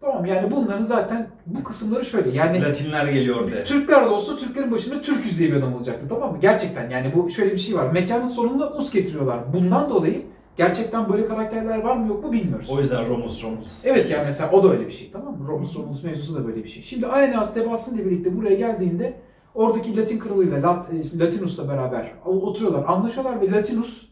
Tamam 0.00 0.24
yani 0.24 0.50
bunların 0.50 0.82
zaten 0.82 1.28
bu 1.46 1.64
kısımları 1.64 2.04
şöyle 2.04 2.30
yani 2.30 2.62
Latinler 2.62 3.06
geliyor 3.06 3.36
orada. 3.36 3.64
Türkler 3.64 4.04
de 4.04 4.08
olsa 4.08 4.36
Türklerin 4.36 4.72
başında 4.72 5.00
Türküz 5.00 5.38
diye 5.38 5.50
bir 5.52 5.56
adam 5.56 5.74
olacaktı 5.74 6.06
tamam 6.08 6.32
mı? 6.32 6.38
Gerçekten 6.40 6.90
yani 6.90 7.12
bu 7.14 7.30
şöyle 7.30 7.52
bir 7.52 7.58
şey 7.58 7.74
var. 7.74 7.92
Mekanın 7.92 8.26
sonunda 8.26 8.70
us 8.70 8.92
getiriyorlar. 8.92 9.38
Bundan 9.52 9.90
dolayı 9.90 10.22
gerçekten 10.56 11.12
böyle 11.12 11.26
karakterler 11.26 11.82
var 11.82 11.96
mı 11.96 12.08
yok 12.08 12.24
mu 12.24 12.32
bilmiyoruz. 12.32 12.70
O 12.70 12.78
yüzden 12.78 13.08
Romus 13.08 13.44
Romus. 13.44 13.84
Evet 13.86 14.10
yani 14.10 14.24
mesela 14.24 14.50
o 14.50 14.64
da 14.64 14.72
öyle 14.72 14.86
bir 14.86 14.92
şey 14.92 15.10
tamam 15.12 15.38
mı? 15.38 15.48
Romulus 15.48 15.76
Romulus 15.76 16.04
mevzusu 16.04 16.34
da 16.34 16.46
böyle 16.46 16.64
bir 16.64 16.68
şey. 16.68 16.82
Şimdi 16.82 17.06
Aeneas 17.06 17.54
tebasıyla 17.54 18.04
birlikte 18.04 18.36
buraya 18.36 18.54
geldiğinde 18.54 19.14
oradaki 19.54 19.96
Latin 19.96 20.18
kralıyla 20.18 20.86
e, 20.92 21.18
Latinus'la 21.18 21.68
beraber 21.68 22.12
oturuyorlar, 22.24 22.84
anlaşıyorlar 22.86 23.40
ve 23.40 23.50
Latinus 23.50 24.06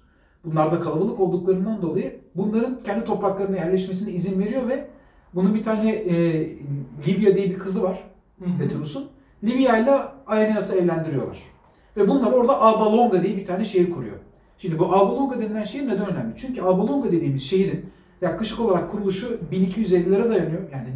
bunlar 0.44 0.72
da 0.72 0.80
kalabalık 0.80 1.20
olduklarından 1.20 1.82
dolayı 1.82 2.20
bunların 2.34 2.80
kendi 2.84 3.04
topraklarına 3.04 3.56
yerleşmesine 3.56 4.12
izin 4.12 4.40
veriyor 4.40 4.68
ve 4.68 4.93
bunun 5.34 5.54
bir 5.54 5.62
tane 5.62 5.90
e, 5.90 6.14
Livia 7.06 7.36
diye 7.36 7.50
bir 7.50 7.58
kızı 7.58 7.82
var. 7.82 8.04
Latinus'un. 8.60 9.06
Livia 9.44 9.78
ile 9.78 9.98
Aeneas'ı 10.26 10.76
evlendiriyorlar. 10.76 11.38
Ve 11.96 12.08
bunlar 12.08 12.32
orada 12.32 12.60
Alba 12.60 12.96
Longa 12.96 13.22
diye 13.22 13.36
bir 13.36 13.46
tane 13.46 13.64
şehir 13.64 13.90
kuruyor. 13.90 14.16
Şimdi 14.58 14.78
bu 14.78 14.84
Alba 14.84 15.14
Longa 15.14 15.40
denilen 15.40 15.62
şehir 15.62 15.86
neden 15.86 16.12
önemli? 16.12 16.34
Çünkü 16.36 16.60
Alba 16.62 16.86
Longa 16.86 17.12
dediğimiz 17.12 17.42
şehrin 17.42 17.86
yaklaşık 18.20 18.60
olarak 18.60 18.90
kuruluşu 18.90 19.38
1250'lere 19.52 20.28
dayanıyor. 20.30 20.62
Yani 20.72 20.88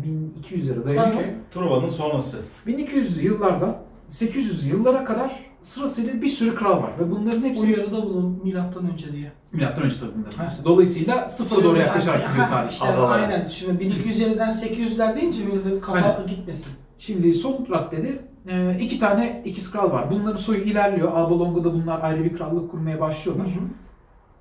1200'lere 0.42 0.84
dayanıyor. 0.84 1.22
Truva'nın 1.50 1.88
sonrası. 1.88 2.38
1200'lü 2.66 3.22
yıllardan 3.22 3.76
800'lü 4.10 4.68
yıllara 4.68 5.04
kadar 5.04 5.47
sırasıyla 5.60 6.22
bir 6.22 6.28
sürü 6.28 6.54
kral 6.54 6.82
var 6.82 6.90
ve 7.00 7.10
bunların 7.10 7.42
hepsi 7.42 7.60
Uyarıda 7.60 8.02
bulun 8.02 8.40
milattan 8.44 8.90
önce 8.92 9.12
diye. 9.12 9.32
milattan 9.52 9.84
önce 9.84 9.96
tabii 10.00 10.10
bunların 10.16 10.44
hepsi. 10.50 10.64
Dolayısıyla 10.64 11.28
sıfıra 11.28 11.64
doğru 11.64 11.78
yaklaşarak 11.78 12.28
gidiyor 12.30 12.48
tarih. 12.48 12.70
işte 12.70 12.86
Azalarak. 12.88 13.20
aynen. 13.22 13.46
Şimdi 13.48 13.84
1250'den 13.84 14.50
800'ler 14.50 15.16
deyince 15.16 15.44
milletin 15.44 15.80
kafa 15.80 15.98
Aynen. 15.98 16.26
gitmesin. 16.26 16.72
Şimdi 16.98 17.34
son 17.34 17.66
raddede 17.70 18.18
e, 18.48 18.76
iki 18.80 18.98
tane 18.98 19.42
ikiz 19.44 19.70
kral 19.70 19.90
var. 19.92 20.10
Bunların 20.10 20.36
soyu 20.36 20.58
ilerliyor. 20.60 21.12
Alba 21.12 21.38
Longa'da 21.38 21.72
bunlar 21.74 22.02
ayrı 22.02 22.24
bir 22.24 22.36
krallık 22.36 22.70
kurmaya 22.70 23.00
başlıyorlar. 23.00 23.46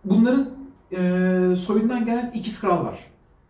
Bunların 0.06 0.50
e, 0.92 1.56
soyundan 1.56 2.06
gelen 2.06 2.32
ikiz 2.36 2.62
kral 2.62 2.86
var. 2.86 3.00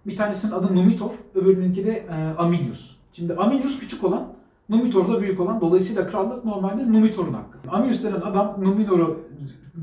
Bir 0.06 0.18
tanesinin 0.18 0.52
adı 0.52 0.76
Numitor, 0.76 1.12
öbürününki 1.36 1.86
de 1.86 1.92
e, 1.92 2.38
Amilius. 2.38 2.96
Şimdi 3.14 3.34
Amilius 3.36 3.80
küçük 3.80 4.04
olan, 4.04 4.28
Numitor 4.70 5.14
da 5.14 5.22
büyük 5.22 5.40
olan. 5.40 5.62
Dolayısıyla 5.62 6.08
krallık 6.08 6.46
normalde 6.46 6.92
Numitor'un 6.94 7.34
hakkı. 7.34 7.58
Amilius 7.72 8.04
denen 8.04 8.22
adam 8.22 8.56
Numinor'u 8.60 9.20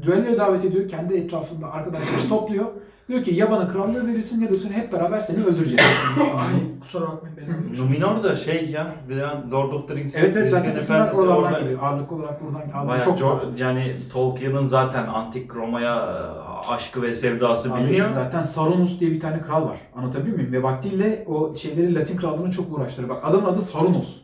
düelloya 0.02 0.38
davet 0.38 0.64
ediyor. 0.64 0.88
Kendi 0.88 1.14
etrafında 1.14 1.72
arkadaşları 1.72 2.28
topluyor. 2.28 2.66
Diyor 3.08 3.24
ki 3.24 3.34
ya 3.34 3.50
bana 3.50 3.68
krallığı 3.68 4.06
verirsin 4.06 4.42
ya 4.42 4.50
da 4.50 4.54
sonra 4.54 4.74
hep 4.74 4.92
beraber 4.92 5.20
seni 5.20 5.44
öldüreceğiz. 5.44 5.84
Ay 6.18 6.80
kusura 6.80 7.06
bakmayın 7.06 7.36
benim. 7.36 7.78
Numenor 7.78 8.22
da 8.22 8.36
şey 8.36 8.70
ya, 8.70 8.94
bir 9.08 9.20
an 9.20 9.50
Lord 9.52 9.72
of 9.72 9.88
the 9.88 9.96
Rings. 9.96 10.16
evet 10.16 10.36
evet 10.36 10.50
zaten 10.50 10.76
isimler 10.76 11.12
oralardan 11.12 11.42
orada- 11.42 11.60
geliyor. 11.60 11.80
Ağırlık 11.82 12.12
olarak 12.12 12.40
buradan 12.44 12.88
Bayağı 12.88 13.04
çok 13.04 13.18
çok 13.18 13.42
yani 13.58 13.96
Tolkien'in 14.12 14.64
zaten 14.64 15.06
antik 15.06 15.54
Roma'ya 15.54 15.96
e, 15.96 16.68
aşkı 16.68 17.02
ve 17.02 17.12
sevdası 17.12 17.74
Abi 17.74 17.80
biliniyor. 17.84 18.10
Zaten 18.10 18.42
Sarunos 18.42 19.00
diye 19.00 19.10
bir 19.10 19.20
tane 19.20 19.42
kral 19.42 19.68
var. 19.68 19.78
Anlatabiliyor 19.96 20.36
muyum? 20.36 20.52
Ve 20.52 20.62
vaktiyle 20.62 21.24
o 21.28 21.54
şeyleri 21.54 21.94
Latin 21.94 22.16
krallığını 22.16 22.50
çok 22.50 22.78
uğraştırıyor. 22.78 23.16
Bak 23.16 23.24
adamın 23.24 23.46
adı 23.46 23.60
Sarunos. 23.60 24.23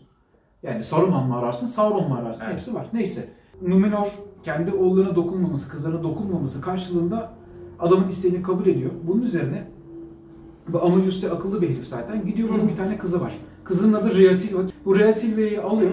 Yani 0.62 0.84
Saruman 0.84 1.28
mı 1.28 1.36
ararsın, 1.38 1.66
Sauron 1.66 2.08
mu 2.08 2.14
ararsın 2.14 2.44
Evet. 2.44 2.54
hepsi 2.54 2.74
var. 2.74 2.86
Neyse. 2.92 3.28
Numenor 3.62 4.08
kendi 4.42 4.72
oğullarına 4.72 5.14
dokunmaması, 5.16 5.68
kızlarına 5.70 6.02
dokunmaması 6.02 6.60
karşılığında 6.60 7.32
adamın 7.78 8.08
isteğini 8.08 8.42
kabul 8.42 8.66
ediyor. 8.66 8.90
Bunun 9.06 9.22
üzerine 9.22 9.64
bu 10.68 10.82
Amulius 10.82 11.22
de 11.22 11.30
akıllı 11.30 11.62
bir 11.62 11.70
herif 11.70 11.86
zaten. 11.86 12.26
Gidiyor 12.26 12.48
bunun 12.48 12.68
bir 12.68 12.76
tane 12.76 12.98
kızı 12.98 13.20
var. 13.20 13.32
Kızının 13.64 13.92
adı 14.00 14.18
Rhea 14.18 14.34
Silva. 14.34 14.60
Bu 14.84 14.98
Rhea 14.98 15.12
Silva'yı 15.12 15.62
alıyor. 15.62 15.90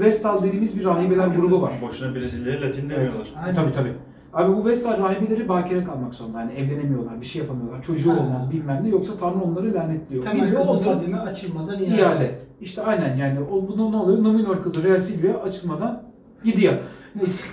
Vestal 0.00 0.42
dediğimiz 0.42 0.78
bir 0.78 0.84
rahibeler 0.84 1.28
grubu 1.28 1.62
var. 1.62 1.72
Boşuna 1.82 2.14
Brezilya'ya 2.14 2.60
Latin 2.60 2.90
demiyorlar. 2.90 3.34
Aynen. 3.42 3.54
Tabii 3.54 3.72
tabii. 3.72 3.92
Abi 4.32 4.56
bu 4.56 4.64
Vestal 4.64 4.98
rahibeleri 4.98 5.48
bakire 5.48 5.84
kalmak 5.84 6.14
zorunda. 6.14 6.40
Yani 6.40 6.52
evlenemiyorlar, 6.52 7.20
bir 7.20 7.26
şey 7.26 7.42
yapamıyorlar. 7.42 7.82
Çocuğu 7.82 8.12
Ha. 8.12 8.20
olmaz 8.20 8.52
bilmem 8.52 8.84
ne. 8.84 8.88
Yoksa 8.88 9.16
Tanrı 9.16 9.40
onları 9.44 9.74
lanetliyor. 9.74 10.24
Temel 10.24 10.54
kızı 10.56 10.70
onları- 10.72 10.84
Fadime 10.84 11.16
açılmadan 11.18 11.82
ihale. 11.82 12.00
İhale. 12.02 12.38
İşte 12.60 12.82
aynen 12.82 13.16
yani 13.16 13.38
o 13.40 13.68
bunu 13.68 13.92
ne 13.92 13.96
oluyor? 13.96 14.24
Numenor 14.24 14.62
kızı 14.62 14.84
Rhea 14.84 15.00
Silvia 15.00 15.42
açılmadan 15.42 16.02
gidiyor. 16.44 16.74
Neyse. 17.14 17.44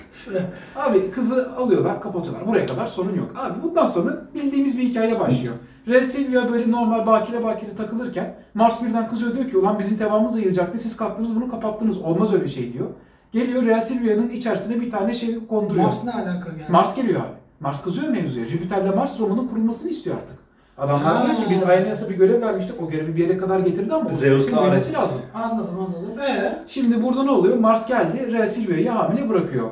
Abi 0.75 1.12
kızı 1.12 1.51
alıyorlar, 1.58 2.01
kapatıyorlar. 2.01 2.48
Buraya 2.48 2.65
kadar 2.65 2.86
sorun 2.86 3.15
yok. 3.15 3.31
Abi 3.38 3.63
bundan 3.63 3.86
sonra 3.86 4.22
bildiğimiz 4.36 4.77
bir 4.77 4.84
hikaye 4.84 5.20
başlıyor. 5.20 5.53
Rhea 5.88 6.03
Silvia 6.03 6.51
böyle 6.51 6.72
normal 6.72 7.05
bakire 7.05 7.43
bakire 7.43 7.75
takılırken 7.75 8.36
Mars 8.53 8.84
birden 8.84 9.10
kızıyor 9.10 9.36
diyor 9.36 9.50
ki 9.50 9.58
ulan 9.58 9.79
bizim 9.79 9.98
tebamız 9.98 10.38
yayılacaktı 10.38 10.79
siz 10.79 10.98
kalktınız 10.98 11.36
bunu 11.36 11.50
kapattınız. 11.51 12.01
Olmaz 12.01 12.34
öyle 12.34 12.48
şey 12.48 12.74
diyor. 12.74 12.88
Geliyor 13.31 13.63
Rhea 13.63 13.81
Silvia'nın 13.81 14.29
içerisine 14.29 14.81
bir 14.81 14.91
tane 14.91 15.13
şey 15.13 15.48
konduruyor. 15.48 15.86
Mars 15.86 16.03
ne 16.03 16.12
alaka 16.12 16.50
yani? 16.50 16.70
Mars 16.72 16.96
geliyor 16.96 17.20
abi. 17.20 17.36
Mars 17.60 17.84
kızıyor 17.84 18.12
mevzuya. 18.12 18.46
Jüpiter'le 18.46 18.96
Mars 18.96 19.20
Roma'nın 19.20 19.48
kurulmasını 19.48 19.91
istiyor 19.91 20.15
artık. 20.15 20.38
Adamlar 20.78 21.16
Ha. 21.16 21.25
diyor 21.25 21.38
ki 21.38 21.44
biz 21.50 21.63
Aeneas'a 21.63 22.10
bir 22.10 22.16
görev 22.16 22.42
vermiştik. 22.42 22.82
O 22.82 22.90
görevi 22.90 23.16
bir 23.16 23.24
yere 23.28 23.38
kadar 23.38 23.60
getirdi 23.60 23.94
ama 23.94 24.10
Zeus'la 24.10 24.62
Ares. 24.62 24.96
lazım. 24.96 25.22
Anladım 25.34 25.80
anladım. 25.80 26.20
Ee? 26.20 26.63
Şimdi 26.68 27.04
burada 27.04 27.24
ne 27.24 27.32
oluyor? 27.32 27.58
Mars 27.58 27.88
geldi. 27.88 28.32
Rhea 28.34 28.48
Silvia'yı 28.48 28.90
hamile 28.90 29.30
bırakıyor. 29.30 29.70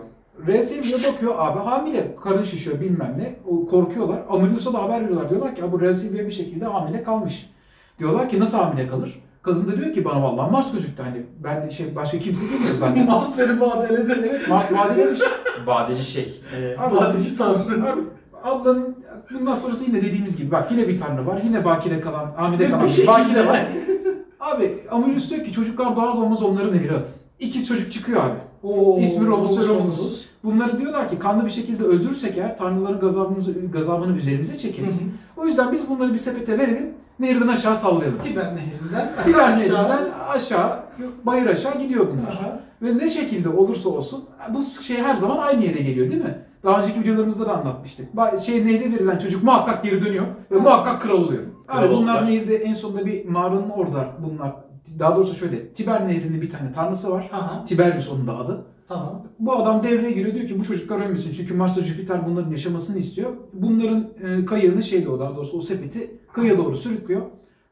Rhea 0.48 0.62
Silvia 0.62 1.14
bakıyor 1.14 1.34
abi 1.38 1.60
hamile. 1.60 2.16
Karın 2.24 2.44
şişiyor 2.44 2.80
bilmem 2.82 3.16
ne. 3.18 3.36
O, 3.48 3.66
korkuyorlar. 3.66 4.20
Amulius'a 4.30 4.74
da 4.74 4.84
haber 4.84 5.02
veriyorlar. 5.04 5.30
Diyorlar 5.30 5.56
ki 5.56 5.64
"Abi 5.64 5.72
bu 5.72 5.82
Rhea 5.82 5.94
Silvia 5.94 6.26
bir 6.26 6.32
şekilde 6.32 6.66
hamile 6.66 7.04
kalmış. 7.04 7.50
Diyorlar 8.00 8.30
ki 8.30 8.40
nasıl 8.40 8.58
hamile 8.58 8.88
kalır? 8.88 9.24
Kadın 9.42 9.72
da 9.72 9.78
diyor 9.78 9.94
ki 9.94 10.06
bana 10.06 10.24
vallahi 10.24 10.52
Mars 10.52 10.72
gözüktü. 10.74 11.04
Hani 11.04 11.22
ben 11.44 11.66
de 11.68 11.72
şey 11.72 11.96
başka 11.96 12.20
kimse 12.20 12.46
bilmiyor 12.46 12.76
zaten. 12.80 13.06
Mars 13.10 13.38
beni 13.38 13.60
badeledi. 13.62 14.14
evet 14.30 14.50
Mars 14.50 14.72
vadelemiş. 14.74 15.20
Badeci 15.68 16.04
şey. 16.04 16.42
Ee, 16.62 16.76
Abi, 16.80 16.96
Badeci 16.96 17.38
tanrı. 17.38 17.86
Ablanın 18.44 18.96
bundan 19.34 19.56
sonrası 19.56 19.86
yine 19.86 20.02
dediğimiz 20.02 20.38
gibi 20.38 20.52
bak 20.52 20.72
yine 20.72 20.88
bir 20.88 21.00
tanrı 21.00 21.28
var. 21.28 21.42
Yine 21.46 21.66
bakire 21.66 22.02
kalan, 22.02 22.60
Bir 22.60 22.70
kalan 22.70 22.88
bir 22.98 23.08
bakire 23.08 23.48
var. 23.48 23.68
Abi 24.40 24.84
Amulius 24.92 25.30
diyor 25.30 25.46
ki 25.46 25.52
çocuklar 25.52 25.96
doğar 25.96 26.18
doğmaz 26.18 26.44
onları 26.44 26.74
nehre 26.74 26.96
atın. 26.96 27.16
İkiz 27.40 27.68
çocuk 27.68 27.92
çıkıyor 27.92 28.24
abi. 28.24 28.40
Oo, 28.64 29.00
İsmi 29.00 29.28
Romulus 29.28 29.60
ve 29.60 29.68
Romulus. 29.68 30.26
Bunları 30.44 30.80
diyorlar 30.80 31.10
ki 31.10 31.20
kanlı 31.20 31.46
bir 31.46 31.50
şekilde 31.50 31.84
öldürürsek 31.84 32.38
eğer 32.38 32.58
tanrıların 32.58 33.00
gazabını, 33.00 33.72
gazabını 33.74 34.18
üzerimize 34.18 34.58
çekeriz. 34.58 35.02
Hı 35.02 35.06
hı. 35.06 35.10
O 35.38 35.46
yüzden 35.46 35.72
biz 35.72 35.90
bunları 35.90 36.14
bir 36.14 36.18
sepete 36.18 36.58
verelim. 36.58 36.94
Nehirden 37.20 37.48
aşağı 37.48 37.76
sallayalım. 37.76 38.20
Tiber 38.24 38.56
nehrinden. 38.56 39.10
Tiber 39.26 39.58
nehrinden 39.58 40.10
aşağı, 40.30 40.80
bayır 41.24 41.46
aşağı 41.46 41.80
gidiyor 41.82 42.08
bunlar. 42.08 42.32
Aha. 42.32 42.60
Ve 42.82 42.98
ne 42.98 43.10
şekilde 43.10 43.50
olursa 43.50 43.90
olsun 43.90 44.26
bu 44.50 44.64
şey 44.64 44.98
her 44.98 45.16
zaman 45.16 45.38
aynı 45.38 45.66
yere 45.66 45.82
geliyor 45.82 46.12
değil 46.12 46.24
mi? 46.24 46.38
Daha 46.64 46.82
önceki 46.82 47.00
videolarımızda 47.02 47.46
da 47.46 47.58
anlatmıştık. 47.58 48.14
Ba- 48.16 48.40
Şey 48.46 48.66
nehre 48.66 48.92
verilen 48.94 49.18
çocuk 49.18 49.44
muhakkak 49.44 49.84
geri 49.84 50.06
dönüyor 50.06 50.26
ve 50.52 50.56
Ha. 50.58 50.62
muhakkak 50.64 51.02
kral 51.02 51.18
oluyor. 51.24 51.44
Kral 51.68 51.80
Abi 51.84 51.90
bunlar 51.90 51.98
oldular. 52.16 52.26
nehirde 52.26 52.56
en 52.56 52.74
sonunda 52.74 53.06
bir 53.06 53.26
mağaranın 53.26 53.70
orada 53.70 54.08
bunlar 54.24 54.52
daha 55.00 55.16
doğrusu 55.16 55.36
şöyle 55.36 55.68
Tiber 55.74 56.08
nehrinin 56.08 56.42
bir 56.42 56.50
tane 56.50 56.72
tanrısı 56.72 57.12
var. 57.12 57.30
Aha. 57.34 57.64
Tiberius 57.64 58.10
onun 58.12 58.28
da 58.28 58.38
adı. 58.38 58.66
Tamam. 58.88 59.24
Bu 59.40 59.56
adam 59.56 59.84
devreye 59.84 60.12
giriyor 60.12 60.36
diyor 60.36 60.48
ki 60.48 60.60
bu 60.60 60.64
çocuklar 60.64 61.00
ölmesin 61.06 61.34
çünkü 61.34 61.54
Mars'la 61.54 61.82
Jüpiter 61.82 62.26
bunların 62.26 62.52
yaşamasını 62.52 62.98
istiyor. 62.98 63.32
Bunların 63.54 64.08
e, 64.24 64.46
kayığını 64.46 64.84
şeyle 64.84 65.10
o 65.10 65.20
daha 65.20 65.36
doğrusu 65.36 65.58
o 65.58 65.62
sepeti 65.62 66.12
kıyıya 66.34 66.58
doğru 66.58 66.76
sürüklüyor. 66.76 67.22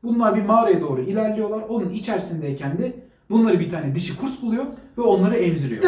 Bunlar 0.03 0.35
bir 0.35 0.41
mağaraya 0.41 0.81
doğru 0.81 1.01
ilerliyorlar. 1.01 1.61
Onun 1.69 1.89
içerisindeyken 1.89 2.77
de 2.77 2.93
bunları 3.29 3.59
bir 3.59 3.69
tane 3.71 3.95
dişi 3.95 4.17
kurt 4.17 4.41
buluyor 4.41 4.65
ve 4.97 5.01
onları 5.01 5.35
emziriyor. 5.35 5.83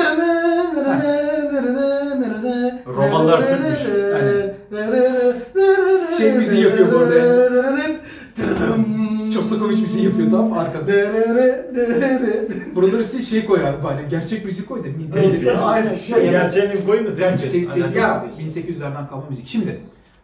Romalılar 2.88 3.48
Türkmüş. 3.48 3.80
Şey 6.18 6.34
müziği 6.34 6.64
yapıyor 6.64 6.92
bu 6.94 6.98
arada 6.98 7.16
yani. 7.16 8.00
Çostakoviç 9.34 9.80
müziği 9.82 10.06
yapıyor 10.06 10.28
mı 10.28 10.60
arkada. 10.60 10.88
Buraları 12.76 13.04
size 13.04 13.22
şey 13.24 13.46
koy 13.46 13.68
abi 13.68 13.84
bari 13.84 14.02
gerçek 14.10 14.46
müzik 14.46 14.68
koy 14.68 14.84
da 14.84 14.88
aynen. 15.66 15.96
Şey, 15.96 16.30
gerçeğini 16.30 16.86
koyun 16.86 17.06
da 17.06 17.10
Gerçek 17.76 18.04
abi 18.04 18.28
1800'lerden 18.44 19.10
kalma 19.10 19.26
müzik. 19.30 19.48
Şimdi 19.48 19.80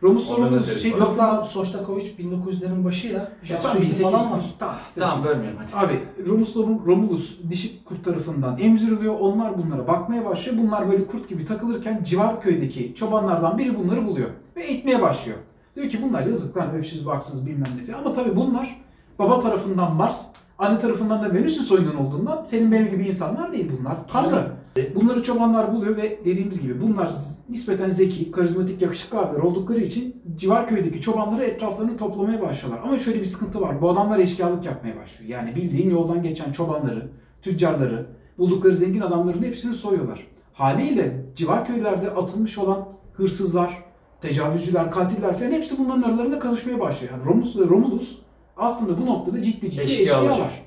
Romus 0.06 0.30
Ondan 0.30 0.52
Romus 0.52 0.66
öderiz 0.68 0.82
şey. 0.82 0.92
Yok 0.92 1.18
lan 1.18 1.44
Sostakoviç 1.44 2.08
1900'lerin 2.20 2.84
başı 2.86 3.08
ya. 3.08 3.14
Ya 3.14 3.32
Jasuiti 3.44 3.64
tamam 3.64 3.82
1800 3.82 4.02
falan 4.02 4.32
var. 4.32 4.42
Tamam, 4.60 4.76
Tamam 5.00 5.24
bölmeyelim 5.24 5.58
hadi. 5.74 5.86
Abi 5.86 6.00
Romus 6.28 6.56
Romulus 6.56 7.38
dişi 7.50 7.84
kurt 7.84 8.06
tarafından 8.06 8.58
emziriliyor. 8.60 9.20
Onlar 9.20 9.58
bunlara 9.58 9.88
bakmaya 9.88 10.26
başlıyor. 10.26 10.58
Bunlar 10.58 10.92
böyle 10.92 11.08
kurt 11.08 11.30
gibi 11.30 11.46
takılırken 11.46 12.04
civar 12.04 12.42
köydeki 12.42 12.96
çobanlardan 12.96 13.58
biri 13.58 13.78
bunları 13.78 14.08
buluyor. 14.08 14.30
Ve 14.56 14.64
eğitmeye 14.64 15.02
başlıyor. 15.02 15.38
Diyor 15.76 15.90
ki 15.90 16.00
bunlar 16.02 16.26
yazık 16.26 16.58
lan 16.58 16.72
öksüz 16.76 17.06
baksız 17.06 17.46
bilmem 17.48 17.70
ne 17.82 17.86
falan. 17.92 18.00
Ama 18.06 18.14
tabii 18.14 18.36
bunlar 18.36 18.82
baba 19.20 19.40
tarafından 19.40 19.96
Mars, 19.96 20.26
anne 20.60 20.80
tarafından 20.80 21.24
da 21.24 21.34
Venüs'ün 21.34 21.62
soyundan 21.62 21.96
olduğundan 21.96 22.44
senin 22.46 22.72
benim 22.72 22.90
gibi 22.90 23.08
insanlar 23.08 23.54
değil 23.54 23.72
bunlar. 23.80 24.08
Tanrı. 24.08 24.52
Bunları 24.96 25.24
çobanlar 25.24 25.74
buluyor 25.74 25.98
ve 25.98 26.20
dediğimiz 26.26 26.62
gibi 26.62 26.82
bunlar 26.82 27.14
nispeten 27.50 27.90
zeki, 27.90 28.32
karizmatik, 28.32 28.82
yakışıklı 28.82 29.20
abiler 29.20 29.42
oldukları 29.42 29.80
için 29.80 30.22
civar 30.36 30.68
köydeki 30.68 31.02
çobanları 31.02 31.44
etraflarını 31.44 31.98
toplamaya 31.98 32.42
başlıyorlar. 32.42 32.84
Ama 32.84 32.98
şöyle 32.98 33.20
bir 33.20 33.26
sıkıntı 33.26 33.62
var. 33.62 33.82
Bu 33.82 33.90
adamlar 33.90 34.20
eşkıyalık 34.20 34.66
yapmaya 34.66 34.96
başlıyor. 34.98 35.32
Yani 35.32 35.56
bildiğin 35.56 35.90
yoldan 35.90 36.24
geçen 36.24 36.52
çobanları, 36.52 37.08
tüccarları, 37.42 38.06
buldukları 38.38 38.76
zengin 38.76 39.02
adamların 39.02 39.44
hepsini 39.44 39.74
soyuyorlar. 39.74 40.28
Haliyle 40.54 41.26
civar 41.36 41.68
köylerde 41.68 42.10
atılmış 42.10 42.58
olan 42.58 42.88
hırsızlar, 43.14 43.84
tecavüzcüler, 44.22 44.92
katiller 44.92 45.40
falan 45.40 45.52
hepsi 45.52 45.78
bunların 45.78 46.02
aralarında 46.02 46.40
karışmaya 46.40 46.80
başlıyor. 46.80 47.14
Yani 47.14 47.26
Romulus 47.26 47.60
ve 47.60 47.66
Romulus 47.66 48.18
aslında 48.58 49.02
bu 49.02 49.06
noktada 49.06 49.42
ciddi 49.44 49.72
ciddi 49.72 49.82
Eşkıyalar. 49.82 50.30
eşkıyalar. 50.30 50.62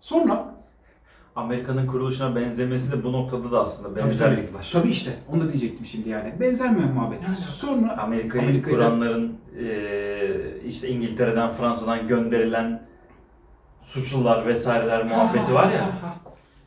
Sonra 0.00 0.54
Amerika'nın 1.36 1.86
kuruluşuna 1.86 2.36
benzemesi 2.36 2.92
de 2.92 3.04
bu 3.04 3.12
noktada 3.12 3.52
da 3.52 3.60
aslında 3.62 3.96
benzerlik 3.96 4.54
var. 4.54 4.70
Tabii 4.72 4.90
işte 4.90 5.10
onu 5.32 5.40
da 5.40 5.48
diyecektim 5.48 5.86
şimdi 5.86 6.08
yani. 6.08 6.34
Benzermiyor 6.40 6.90
muhabbet. 6.90 7.22
Yani. 7.24 7.36
Sonra 7.36 7.98
Amerika'yı 7.98 8.44
Amerika'yı- 8.44 8.76
kuranların 8.76 9.36
eee, 9.60 10.60
işte 10.66 10.88
İngiltere'den, 10.88 11.50
Fransa'dan 11.52 12.08
gönderilen 12.08 12.82
suçlular 13.82 14.46
vesaireler 14.46 15.04
muhabbeti 15.04 15.54
var 15.54 15.70
ya. 15.72 15.88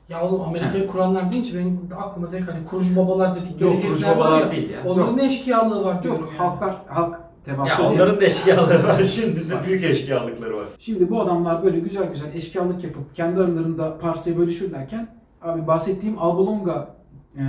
Ya 0.09 0.21
oğlum 0.21 0.41
Amerika'yı 0.41 0.87
kuranlar 0.87 1.31
deyince 1.31 1.57
benim 1.59 1.89
aklıma 1.97 2.31
direkt 2.31 2.51
hani 2.51 2.65
kurucu 2.65 2.95
babalar 2.95 3.35
dedikleri 3.35 3.73
Yok 3.73 3.81
kurucu 3.81 4.07
babalar 4.07 4.39
ya, 4.41 4.51
değil 4.51 4.69
ya. 4.69 4.79
Onların 4.85 5.07
Yok. 5.07 5.15
ne 5.15 5.25
eşkıyalığı 5.25 5.83
var 5.85 6.03
diyorum 6.03 6.21
yok 6.21 6.33
halklar 6.37 6.75
halk 6.87 7.19
teması 7.45 7.81
Ya 7.81 7.89
onların 7.89 8.21
da 8.21 8.25
eşkıyalığı 8.25 8.87
var 8.87 9.03
şimdi 9.03 9.49
de 9.49 9.53
büyük 9.67 9.83
eşkıyalıkları 9.83 10.55
var. 10.55 10.65
Şimdi 10.79 11.09
bu 11.09 11.21
adamlar 11.21 11.63
böyle 11.63 11.79
güzel 11.79 12.11
güzel 12.11 12.33
eşkıyalık 12.33 12.83
yapıp 12.83 13.15
kendi 13.15 13.39
aralarında 13.39 13.97
parsayı 13.97 14.37
bölüşürlerken 14.37 15.07
abi 15.41 15.67
bahsettiğim 15.67 16.19
Albalonga 16.19 16.95
e, 17.37 17.43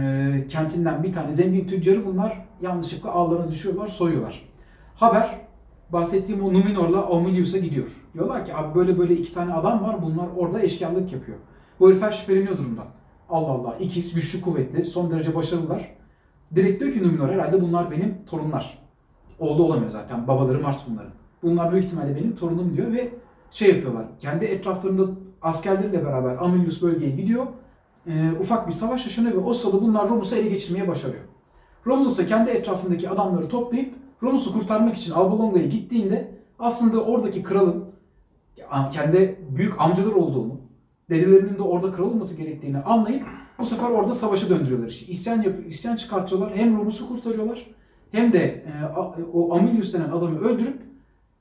kentinden 0.48 1.02
bir 1.02 1.12
tane 1.12 1.32
zengin 1.32 1.68
tüccarı 1.68 2.06
bunlar 2.06 2.46
yanlışlıkla 2.62 3.10
ağlarına 3.10 3.48
düşüyorlar, 3.48 3.88
soyuyorlar. 3.88 4.42
Haber 4.94 5.40
bahsettiğim 5.90 6.42
o 6.44 6.52
Numenor'la 6.52 6.98
Aurelius'a 6.98 7.58
gidiyor. 7.58 7.86
Diyorlar 8.14 8.46
ki 8.46 8.54
abi 8.54 8.74
böyle 8.74 8.98
böyle 8.98 9.16
iki 9.16 9.34
tane 9.34 9.52
adam 9.54 9.84
var 9.84 10.02
bunlar 10.02 10.26
orada 10.36 10.62
eşkıyalık 10.62 11.12
yapıyor. 11.12 11.38
Bu 11.80 11.88
herifler 11.88 12.12
şüpheleniyor 12.12 12.58
durumdan. 12.58 12.86
Allah 13.28 13.50
Allah 13.50 13.76
ikiz 13.80 14.14
güçlü 14.14 14.40
kuvvetli 14.40 14.86
son 14.86 15.10
derece 15.10 15.34
başarılılar. 15.34 15.94
Direkt 16.54 16.80
diyor 16.80 16.92
ki 16.92 17.02
Numenor 17.02 17.28
herhalde 17.28 17.60
bunlar 17.62 17.90
benim 17.90 18.18
torunlar. 18.30 18.78
Oğlu 19.40 19.64
olamıyor 19.64 19.90
zaten 19.90 20.28
babaları 20.28 20.62
Mars 20.62 20.84
bunların. 20.90 21.12
Bunlar 21.42 21.72
büyük 21.72 21.84
ihtimalle 21.84 22.16
benim 22.16 22.36
torunum 22.36 22.76
diyor 22.76 22.92
ve 22.92 23.08
şey 23.50 23.68
yapıyorlar. 23.68 24.04
Kendi 24.18 24.44
etraflarında 24.44 25.02
askerleriyle 25.42 26.04
beraber 26.04 26.36
Amelius 26.36 26.82
bölgeye 26.82 27.10
gidiyor. 27.10 27.46
Ee, 28.06 28.32
ufak 28.40 28.66
bir 28.66 28.72
savaş 28.72 29.06
yaşanıyor 29.06 29.34
ve 29.34 29.38
o 29.38 29.54
sırada 29.54 29.82
bunlar 29.82 30.08
Romus'u 30.08 30.36
ele 30.36 30.48
geçirmeye 30.48 30.88
başarıyor. 30.88 31.24
Romulus 31.86 32.18
da 32.18 32.26
kendi 32.26 32.50
etrafındaki 32.50 33.10
adamları 33.10 33.48
toplayıp 33.48 33.94
Romus'u 34.22 34.52
kurtarmak 34.52 34.96
için 34.96 35.12
Alba 35.12 35.38
Longa'ya 35.38 35.66
gittiğinde 35.66 36.34
aslında 36.58 37.04
oradaki 37.04 37.42
kralın 37.42 37.84
kendi 38.92 39.40
büyük 39.56 39.80
amcalar 39.80 40.12
olduğunu, 40.12 40.60
dedelerinin 41.10 41.58
de 41.58 41.62
orada 41.62 41.92
kral 41.92 42.06
olması 42.06 42.36
gerektiğini 42.36 42.78
anlayıp 42.78 43.26
bu 43.58 43.66
sefer 43.66 43.90
orada 43.90 44.12
savaşı 44.12 44.50
döndürüyorlar 44.50 44.88
işi. 44.88 45.12
İsyan, 45.12 45.42
yap 45.42 45.54
isyan 45.68 45.96
çıkartıyorlar. 45.96 46.56
Hem 46.56 46.78
Romus'u 46.78 47.08
kurtarıyorlar 47.08 47.66
hem 48.12 48.32
de 48.32 48.38
e, 48.66 48.84
a- 48.84 49.14
o 49.32 49.54
Amilius 49.54 49.94
denen 49.94 50.08
adamı 50.10 50.38
öldürüp 50.40 50.80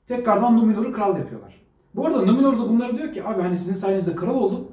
tekrardan 0.08 0.56
Numenor'u 0.56 0.92
kral 0.92 1.18
yapıyorlar. 1.18 1.60
Bu 1.94 2.06
arada 2.06 2.22
Numenor 2.22 2.58
da 2.58 2.68
bunlara 2.68 2.96
diyor 2.98 3.12
ki 3.12 3.24
abi 3.24 3.42
hani 3.42 3.56
sizin 3.56 3.74
sayenizde 3.74 4.16
kral 4.16 4.34
oldum. 4.34 4.68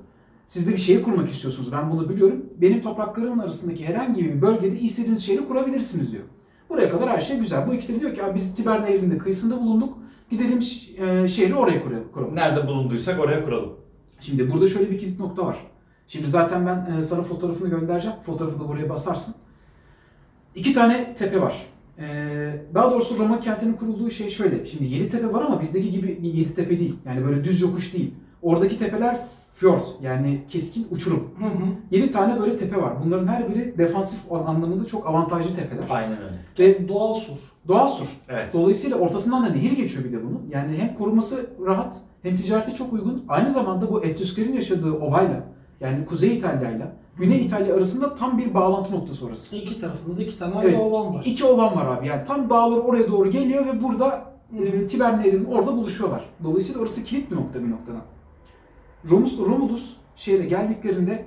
Siz 0.47 0.67
de 0.67 0.71
bir 0.71 0.77
şehir 0.77 1.03
kurmak 1.03 1.29
istiyorsunuz. 1.29 1.71
Ben 1.71 1.91
bunu 1.91 2.09
biliyorum. 2.09 2.45
Benim 2.61 2.81
topraklarımın 2.81 3.39
arasındaki 3.43 3.85
herhangi 3.85 4.25
bir 4.25 4.41
bölgede 4.41 4.79
istediğiniz 4.79 5.25
şehri 5.25 5.47
kurabilirsiniz 5.47 6.11
diyor. 6.11 6.23
Buraya 6.69 6.89
kadar 6.89 7.09
her 7.09 7.21
şey 7.21 7.39
güzel. 7.39 7.67
Bu 7.67 7.73
ikisi 7.73 7.95
de 7.95 7.99
diyor 7.99 8.15
ki 8.15 8.23
abi 8.23 8.35
biz 8.35 8.55
Tiber 8.55 8.81
Nehri'nde 8.83 9.17
kıyısında 9.17 9.59
bulunduk. 9.61 9.97
Gidelim 10.29 10.57
e, 10.97 11.27
şehri 11.27 11.55
oraya 11.55 11.83
kuralım. 11.83 12.11
kuralım. 12.13 12.35
Nerede 12.35 12.67
bulunduysak 12.67 13.19
oraya 13.19 13.45
kuralım. 13.45 13.73
Şimdi 14.19 14.51
burada 14.51 14.67
şöyle 14.67 14.91
bir 14.91 14.97
kilit 14.99 15.19
nokta 15.19 15.45
var. 15.45 15.57
Şimdi 16.07 16.27
zaten 16.27 16.65
ben 16.65 16.97
e, 16.99 17.03
sana 17.03 17.21
fotoğrafını 17.21 17.69
göndereceğim. 17.69 18.17
Fotoğrafı 18.19 18.59
da 18.59 18.67
buraya 18.67 18.89
basarsın. 18.89 19.35
İki 20.55 20.73
tane 20.73 21.13
tepe 21.13 21.41
var. 21.41 21.65
E, 21.99 22.05
daha 22.73 22.91
doğrusu 22.91 23.19
Roma 23.19 23.39
kentinin 23.39 23.73
kurulduğu 23.73 24.11
şey 24.11 24.29
şöyle. 24.29 24.65
Şimdi 24.65 24.85
yedi 24.85 25.09
tepe 25.09 25.33
var 25.33 25.43
ama 25.45 25.61
bizdeki 25.61 25.91
gibi 25.91 26.19
yedi 26.23 26.53
tepe 26.53 26.79
değil. 26.79 26.95
Yani 27.05 27.25
böyle 27.25 27.43
düz 27.43 27.61
yokuş 27.61 27.93
değil. 27.93 28.13
Oradaki 28.41 28.79
tepeler 28.79 29.17
fjord 29.53 29.81
yani 30.01 30.41
keskin 30.49 30.87
uçurum. 30.91 31.29
Hı 31.39 31.45
hı. 31.45 31.67
Yedi 31.91 32.11
tane 32.11 32.39
böyle 32.39 32.55
tepe 32.57 32.81
var. 32.81 32.93
Bunların 33.05 33.27
her 33.27 33.49
biri 33.49 33.77
defansif 33.77 34.31
anlamında 34.31 34.85
çok 34.85 35.07
avantajlı 35.07 35.55
tepeler. 35.55 35.83
Aynen 35.89 36.17
öyle. 36.21 36.37
Ve 36.59 36.87
Doğal 36.87 37.13
sur. 37.13 37.37
doğal 37.67 37.87
sur. 37.89 38.07
Evet. 38.29 38.53
Dolayısıyla 38.53 38.97
ortasından 38.97 39.45
da 39.45 39.49
nehir 39.49 39.71
geçiyor 39.71 40.03
bir 40.05 40.11
de 40.11 40.23
bunun. 40.23 40.41
Yani 40.49 40.77
hem 40.77 40.95
koruması 40.95 41.49
rahat 41.65 42.01
hem 42.23 42.35
ticarete 42.35 42.73
çok 42.73 42.93
uygun. 42.93 43.25
Aynı 43.27 43.51
zamanda 43.51 43.91
bu 43.91 44.03
Etrüsklerin 44.03 44.53
yaşadığı 44.53 44.91
ovayla 44.91 45.43
yani 45.79 46.05
Kuzey 46.05 46.37
İtalya'yla 46.37 46.91
Güney 47.17 47.45
İtalya 47.45 47.75
arasında 47.75 48.15
tam 48.15 48.37
bir 48.37 48.53
bağlantı 48.53 48.91
noktası 48.95 49.25
orası. 49.25 49.55
İki 49.55 49.81
tarafında 49.81 50.17
da 50.17 50.21
iki 50.23 50.39
tane 50.39 50.53
Evet. 50.63 50.79
ovan 50.79 51.13
var. 51.15 51.23
İki 51.25 51.45
ovan 51.45 51.75
var 51.75 51.85
abi. 51.97 52.07
Yani 52.07 52.21
tam 52.27 52.49
dağlar 52.49 52.77
oraya 52.77 53.07
doğru 53.07 53.31
geliyor 53.31 53.65
ve 53.65 53.83
burada 53.83 54.25
e, 54.59 54.87
Tiber 54.87 55.19
Nehri'nin 55.19 55.45
orada 55.45 55.77
buluşuyorlar. 55.77 56.25
Dolayısıyla 56.43 56.81
orası 56.81 57.03
kilit 57.03 57.31
bir 57.31 57.35
nokta 57.35 57.63
bir 57.63 57.71
noktadan. 57.71 58.01
Romus, 59.09 59.39
Romulus 59.39 59.93
şehre 60.15 60.45
geldiklerinde 60.45 61.25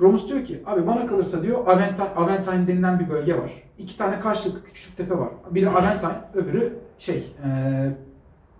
Romus 0.00 0.28
diyor 0.28 0.44
ki 0.44 0.62
abi 0.66 0.86
bana 0.86 1.06
kalırsa 1.06 1.42
diyor 1.42 1.66
Aventine, 1.66 2.08
Aventine 2.16 2.66
denilen 2.66 3.00
bir 3.00 3.10
bölge 3.10 3.38
var. 3.38 3.62
İki 3.78 3.98
tane 3.98 4.20
karşılıklı 4.20 4.64
küçük 4.64 4.96
tepe 4.96 5.18
var. 5.18 5.28
Biri 5.50 5.70
Aventine, 5.70 6.12
öbürü 6.34 6.78
şey 6.98 7.16
e, 7.16 7.48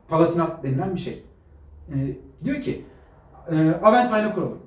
Palatinat 0.08 0.62
denilen 0.62 0.94
bir 0.94 1.00
şey. 1.00 1.22
E, 1.88 1.94
diyor 2.44 2.62
ki 2.62 2.84
e, 3.50 3.70
Aventine'ı 3.82 4.34
kuralım. 4.34 4.58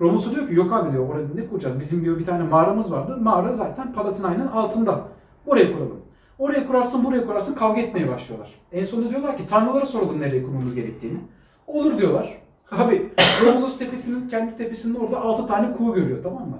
Romus'u 0.00 0.34
diyor 0.34 0.48
ki 0.48 0.54
yok 0.54 0.72
abi 0.72 0.92
diyor 0.92 1.08
orada 1.08 1.34
ne 1.34 1.46
kuracağız? 1.46 1.80
Bizim 1.80 2.04
diyor 2.04 2.18
bir 2.18 2.24
tane 2.24 2.42
mağaramız 2.42 2.92
vardı. 2.92 3.18
Mağara 3.20 3.52
zaten 3.52 3.92
Palatinaynın 3.92 4.46
altında. 4.46 5.00
Oraya 5.46 5.72
kuralım. 5.72 6.00
Oraya 6.38 6.66
kurarsın 6.66 7.04
buraya 7.04 7.26
kurarsın 7.26 7.54
kavga 7.54 7.80
etmeye 7.80 8.08
başlıyorlar. 8.08 8.54
En 8.72 8.84
sonunda 8.84 9.10
diyorlar 9.10 9.36
ki 9.36 9.46
tanrılara 9.46 9.86
soralım 9.86 10.20
nereye 10.20 10.42
kurmamız 10.42 10.74
gerektiğini. 10.74 11.18
Olur 11.66 11.98
diyorlar. 11.98 12.42
Abi 12.70 13.12
Romulus 13.44 13.78
tepesinin 13.78 14.28
kendi 14.28 14.56
tepesinde 14.56 14.98
orada 14.98 15.20
6 15.20 15.46
tane 15.46 15.76
kuğu 15.76 15.94
görüyor 15.94 16.22
tamam 16.22 16.48
mı? 16.48 16.58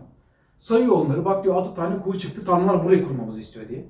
Sayıyor 0.58 0.92
onları 0.92 1.24
bak 1.24 1.44
diyor 1.44 1.54
6 1.54 1.74
tane 1.74 1.98
kuğu 2.02 2.18
çıktı 2.18 2.44
tanrılar 2.44 2.84
buraya 2.84 3.04
kurmamızı 3.04 3.40
istiyor 3.40 3.68
diye. 3.68 3.84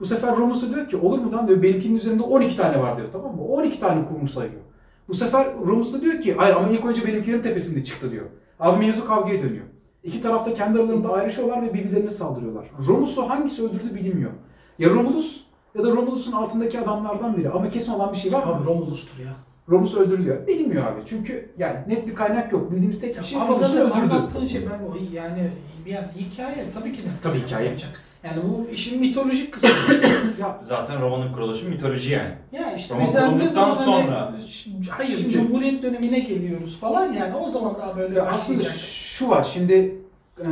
Bu 0.00 0.06
sefer 0.06 0.36
Romus'u 0.36 0.74
diyor 0.74 0.88
ki 0.88 0.96
olur 0.96 1.18
mu 1.18 1.32
lan 1.32 1.48
diyor 1.48 1.62
benimkinin 1.62 1.96
üzerinde 1.96 2.22
12 2.22 2.56
tane 2.56 2.82
var 2.82 2.96
diyor 2.96 3.08
tamam 3.12 3.36
mı? 3.36 3.42
12 3.44 3.80
tane 3.80 4.04
kuğum 4.06 4.28
sayıyor. 4.28 4.60
Bu 5.08 5.14
sefer 5.14 5.46
Romus 5.66 6.00
diyor 6.00 6.20
ki 6.20 6.34
hayır 6.34 6.56
ama 6.56 6.68
ilk 6.68 6.84
önce 6.84 7.06
benimkinin 7.06 7.42
tepesinde 7.42 7.84
çıktı 7.84 8.10
diyor. 8.10 8.26
Abi 8.60 8.86
mevzu 8.86 9.06
kavgaya 9.06 9.42
dönüyor. 9.42 9.64
İki 10.04 10.22
tarafta 10.22 10.54
kendi 10.54 10.78
aralarında 10.78 11.12
ayrışıyorlar 11.12 11.62
ve 11.62 11.74
birbirlerine 11.74 12.10
saldırıyorlar. 12.10 12.66
Romus'u 12.88 13.30
hangisi 13.30 13.62
öldürdü 13.64 13.94
bilinmiyor. 13.94 14.30
Ya 14.78 14.90
Romulus 14.90 15.40
ya 15.74 15.84
da 15.84 15.90
Romulus'un 15.90 16.32
altındaki 16.32 16.80
adamlardan 16.80 17.36
biri. 17.36 17.50
Ama 17.50 17.70
kesin 17.70 17.92
olan 17.92 18.12
bir 18.12 18.18
şey 18.18 18.32
var 18.32 18.44
mı? 18.44 18.54
Abi 18.54 18.66
Romulus'tur 18.66 19.18
ya. 19.24 19.32
Romus 19.68 19.96
öldürülüyor. 19.96 20.46
Bilinmiyor 20.46 20.86
abi. 20.86 21.00
Çünkü 21.06 21.50
yani 21.58 21.76
net 21.86 22.06
bir 22.06 22.14
kaynak 22.14 22.52
yok. 22.52 22.70
Bildiğimiz 22.70 23.00
tek 23.00 23.18
bir 23.18 23.24
şey 23.24 23.40
Romus'u 23.40 23.78
öldürdü. 23.78 23.94
anlattığın 23.94 24.46
şey 24.46 24.62
ben 24.66 24.84
o 24.86 24.96
yani 25.12 25.50
bir 25.86 25.92
hikaye 26.20 26.66
tabii 26.74 26.92
ki 26.92 27.02
de. 27.02 27.06
Tabii 27.22 27.38
hikaye. 27.38 27.66
yapacak. 27.66 28.02
Yani 28.24 28.42
bu 28.48 28.70
işin 28.72 29.00
mitolojik 29.00 29.52
kısmı. 29.54 29.70
Ya 30.40 30.58
Zaten 30.60 31.00
romanın 31.02 31.32
kuruluşu 31.32 31.68
mitoloji 31.68 32.12
yani. 32.12 32.34
ya 32.52 32.72
işte 32.76 32.94
Roma 32.94 33.06
biz 33.06 33.14
yani 33.14 33.26
ne 33.26 33.38
kurulduktan 33.38 33.74
zaman 33.74 33.74
sonra. 33.74 34.26
hani, 34.32 34.86
hayır 34.90 35.16
Şimdi- 35.16 35.30
Cumhuriyet 35.30 35.82
dönemine 35.82 36.18
geliyoruz 36.20 36.78
falan 36.80 37.12
yani 37.12 37.36
o 37.36 37.48
zaman 37.48 37.74
daha 37.80 37.96
böyle 37.96 38.14
Ya 38.18 38.26
aslında 38.26 38.58
başlayacak. 38.58 38.80
şu 38.88 39.28
var 39.28 39.44
şimdi 39.52 39.94
e, 40.38 40.46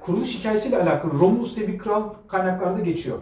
kuruluş 0.00 0.38
hikayesiyle 0.38 0.82
alakalı 0.82 1.12
Romulus 1.12 1.56
diye 1.56 1.68
bir 1.68 1.78
kral 1.78 2.02
kaynaklarda 2.28 2.80
geçiyor. 2.80 3.18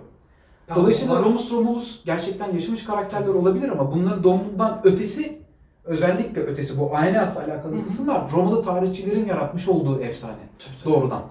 Tamam, 0.66 0.82
Dolayısıyla 0.82 1.14
var. 1.14 1.24
Romus 1.24 1.52
Romulus 1.52 2.04
gerçekten 2.04 2.52
yaşamış 2.52 2.84
karakterler 2.84 3.28
olabilir 3.34 3.68
ama 3.68 3.92
bunların 3.92 4.24
doğumundan 4.24 4.80
ötesi 4.84 5.38
özellikle 5.84 6.40
ötesi 6.40 6.78
bu 6.80 6.96
Aeneas'la 6.96 7.40
alakalı 7.44 7.72
Hı 7.76 7.78
hı. 7.80 7.84
kısım 7.84 8.08
var. 8.08 8.22
Romalı 8.32 8.62
tarihçilerin 8.64 9.26
yaratmış 9.26 9.68
olduğu 9.68 10.00
efsane. 10.00 10.34
Tabii, 10.58 10.74
tabii. 10.84 10.94
Doğrudan. 10.94 11.22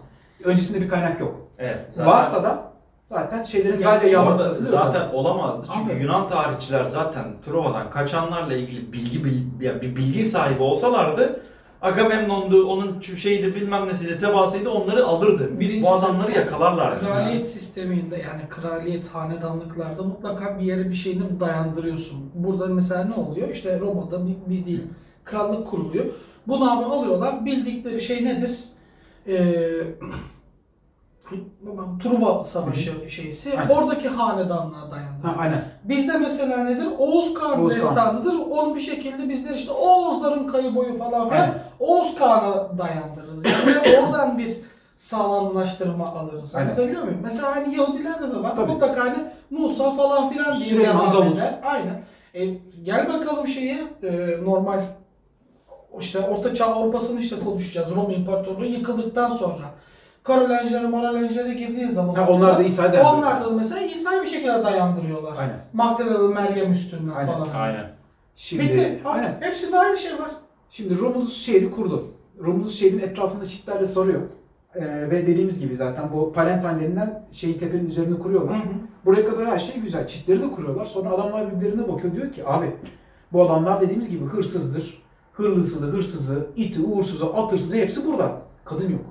Öncesinde 0.43 0.81
bir 0.81 0.89
kaynak 0.89 1.19
yok. 1.19 1.48
Evet. 1.59 1.99
Varsa 1.99 2.43
da 2.43 2.63
zaten 3.05 3.43
şeylerin 3.43 3.79
Yani 3.79 4.11
yansıması 4.11 4.63
zaten 4.65 5.09
olamazdı 5.13 5.67
çünkü 5.73 5.93
Abi. 5.95 6.01
Yunan 6.03 6.27
tarihçiler 6.27 6.83
zaten 6.83 7.23
Trova'dan 7.45 7.89
kaçanlarla 7.89 8.53
ilgili 8.53 8.93
bilgi 8.93 9.25
bil- 9.25 9.61
ya 9.65 9.81
bir 9.81 9.95
bilgi 9.95 10.25
sahibi 10.25 10.63
olsalardı 10.63 11.39
Agamemnon'du, 11.81 12.67
onun 12.67 12.99
şeydi 13.01 13.55
bilmem 13.55 13.87
nesiydi, 13.87 14.19
tebaasıydı 14.19 14.69
onları 14.69 15.05
alırdı. 15.05 15.59
Birincisi, 15.59 15.83
Bu 15.91 15.93
adamları 15.95 16.31
yakalarlardı. 16.31 16.99
Kraliyet 16.99 17.49
sisteminde 17.49 18.15
yani 18.15 18.41
kraliyet 18.49 19.07
hanedanlıklarda 19.07 20.03
mutlaka 20.03 20.59
bir 20.59 20.63
yere 20.65 20.89
bir 20.89 20.95
şeyini 20.95 21.39
dayandırıyorsun. 21.39 22.31
Burada 22.33 22.67
mesela 22.67 23.03
ne 23.03 23.13
oluyor? 23.13 23.49
İşte 23.49 23.79
Roma'da 23.79 24.27
bir, 24.27 24.35
bir 24.47 24.65
dil 24.65 24.81
krallık 25.25 25.67
kuruluyor. 25.67 26.05
Bunu 26.47 26.77
abi 26.77 26.85
alıyorlar. 26.85 27.45
Bildikleri 27.45 28.01
şey 28.01 28.25
nedir? 28.25 28.59
Ee, 29.27 29.59
Truva 32.03 32.43
Savaşı 32.43 33.09
şeysi. 33.09 33.59
Aynen. 33.59 33.69
Oradaki 33.69 34.07
hanedanlığa 34.07 34.91
dayandırıyor. 34.91 35.33
Ha, 35.33 35.35
aynen. 35.39 35.63
Bizde 35.83 36.17
mesela 36.17 36.57
nedir? 36.57 36.87
Oğuz 36.97 37.33
Kağan 37.33 37.61
Oğuz 37.61 37.73
Kağan. 37.73 37.81
destanıdır. 37.83 38.33
Onu 38.49 38.75
bir 38.75 38.79
şekilde 38.79 39.29
bizler 39.29 39.53
işte 39.53 39.71
Oğuzların 39.71 40.47
kayı 40.47 40.75
boyu 40.75 40.97
falan 40.97 41.29
filan. 41.29 41.49
Oğuz 41.79 42.15
Kağan'a 42.15 42.77
dayandırırız. 42.77 43.45
Yani 43.45 43.97
oradan 44.03 44.37
bir 44.37 44.57
sağlamlaştırma 44.95 46.07
alırız. 46.07 46.55
Anlatabiliyor 46.55 47.03
muyum? 47.03 47.19
Mesela 47.23 47.55
hani 47.55 47.75
Yahudilerde 47.75 48.31
de 48.31 48.43
var. 48.43 48.55
Tabii. 48.55 48.71
Mutlaka 48.71 49.01
hani 49.05 49.17
Musa 49.49 49.91
falan 49.91 50.29
filan 50.29 50.57
diye 50.59 50.69
Süleyman, 50.69 50.95
devam 51.01 51.13
Davut. 51.13 51.37
eder. 51.37 51.59
Aynen. 51.63 52.01
E, 52.33 52.45
gel 52.83 53.07
bakalım 53.07 53.47
şeyi 53.47 53.77
e, 54.03 54.37
normal 54.43 54.79
işte 55.99 56.19
Orta 56.19 56.55
Çağ 56.55 56.65
Avrupa'sını 56.65 57.19
işte 57.19 57.39
konuşacağız. 57.39 57.95
Roma 57.95 58.13
İmparatorluğu 58.13 58.65
yıkıldıktan 58.65 59.29
sonra. 59.31 59.65
Karolinjere, 60.29 60.87
Maralinjere 60.87 61.53
girdiği 61.53 61.89
zaman 61.89 62.15
Ha, 62.15 62.27
onlar 62.29 62.59
da 62.59 62.63
İsa'ya 62.63 62.93
dayandırıyor. 62.93 63.17
Onlar 63.17 63.45
da 63.45 63.49
mesela 63.49 63.81
İsa'yı 63.81 64.21
bir 64.21 64.27
şekilde 64.27 64.63
dayandırıyorlar. 64.63 65.33
Aynen. 65.37 65.59
Magdala'lı 65.73 66.29
Meryem 66.29 66.71
üstünden 66.71 67.13
Aynen, 67.13 67.33
falan. 67.33 67.47
Aynen. 67.55 67.85
Şimdi, 68.35 68.63
Bitti. 68.63 68.99
Ha, 69.03 69.09
Aynen. 69.09 69.37
Hepsinde 69.39 69.79
aynı 69.79 69.97
şey 69.97 70.13
var. 70.13 70.31
Şimdi 70.69 70.97
Romulus 70.97 71.37
şehri 71.37 71.71
kurdu. 71.71 72.05
Romulus 72.39 72.79
şehrin 72.79 72.99
etrafında 72.99 73.45
çitlerle 73.45 73.85
sarıyor. 73.85 74.21
Ee, 74.75 74.81
ve 75.11 75.27
dediğimiz 75.27 75.59
gibi 75.59 75.75
zaten 75.75 76.03
bu 76.13 76.33
denilen 76.35 77.23
şeyi 77.31 77.57
tepenin 77.57 77.85
üzerine 77.85 78.19
kuruyorlar. 78.19 78.57
Buraya 79.05 79.25
kadar 79.25 79.45
her 79.45 79.59
şey 79.59 79.81
güzel. 79.81 80.07
Çitleri 80.07 80.41
de 80.41 80.51
kuruyorlar. 80.51 80.85
Sonra 80.85 81.09
adamlar 81.09 81.51
birbirlerine 81.51 81.87
bakıyor. 81.87 82.15
Diyor 82.15 82.33
ki 82.33 82.47
abi 82.47 82.71
bu 83.33 83.43
adamlar 83.43 83.81
dediğimiz 83.81 84.09
gibi 84.09 84.25
hırsızdır. 84.25 85.03
Hırlısıdır, 85.33 85.93
hırsızı, 85.93 86.47
iti, 86.55 86.81
uğursuzu, 86.81 87.33
atırsızı 87.35 87.77
hepsi 87.77 88.07
burada. 88.07 88.41
Kadın 88.65 88.89
yok. 88.89 89.01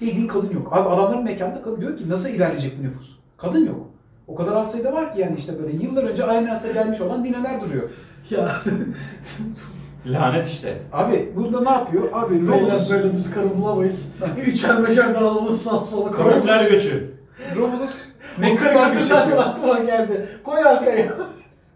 Bildiğin 0.00 0.28
kadın 0.28 0.50
yok. 0.50 0.68
Abi 0.72 0.88
adamların 0.88 1.24
mekanında 1.24 1.62
kadın 1.62 1.80
diyor 1.80 1.96
ki 1.96 2.08
nasıl 2.08 2.28
ilerleyecek 2.28 2.78
bu 2.78 2.82
nüfus? 2.82 3.10
Kadın 3.36 3.66
yok. 3.66 3.86
O 4.26 4.34
kadar 4.34 4.52
az 4.56 4.72
sayıda 4.72 4.92
var 4.92 5.14
ki 5.14 5.20
yani 5.20 5.34
işte 5.38 5.52
böyle 5.62 5.76
yıllar 5.84 6.04
önce 6.04 6.24
Aeneas'a 6.24 6.72
gelmiş 6.72 7.00
olan 7.00 7.24
dineler 7.24 7.60
duruyor. 7.60 7.90
Ya 8.30 8.48
Lanet 10.06 10.46
işte. 10.46 10.78
Abi 10.92 11.32
burada 11.36 11.60
ne 11.60 11.70
yapıyor? 11.70 12.04
Abi 12.12 12.46
Romulus, 12.46 12.90
böyle 12.90 13.16
biz 13.16 13.30
karı 13.30 13.56
bulamayız. 13.58 14.12
Üçer 14.46 14.86
beşer 14.86 15.14
dağılalım 15.14 15.58
sağa 15.58 15.82
sola 15.82 16.10
Karaktер 16.10 16.70
göçü. 16.70 17.10
Romulus 17.56 18.08
O 18.38 18.40
mektuplar 18.40 18.74
karikatürlerden 18.74 19.24
geçiyor. 19.28 19.42
aklıma 19.46 19.78
geldi. 19.78 20.28
Koy 20.44 20.58
arkaya. 20.62 21.12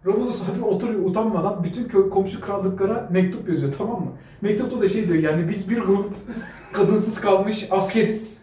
Romulus 0.06 0.42
abi 0.42 0.64
oturuyor 0.64 1.04
utanmadan 1.04 1.64
bütün 1.64 1.84
kö- 1.84 2.10
komşu 2.10 2.40
krallıklara 2.40 3.08
mektup 3.10 3.48
yazıyor 3.48 3.72
tamam 3.78 4.00
mı? 4.00 4.10
Mektupta 4.40 4.80
da 4.80 4.88
şey 4.88 5.08
diyor 5.08 5.18
yani 5.18 5.48
biz 5.48 5.70
bir 5.70 5.78
grup 5.78 6.06
kadınsız 6.72 7.20
kalmış 7.20 7.68
askeriz. 7.70 8.40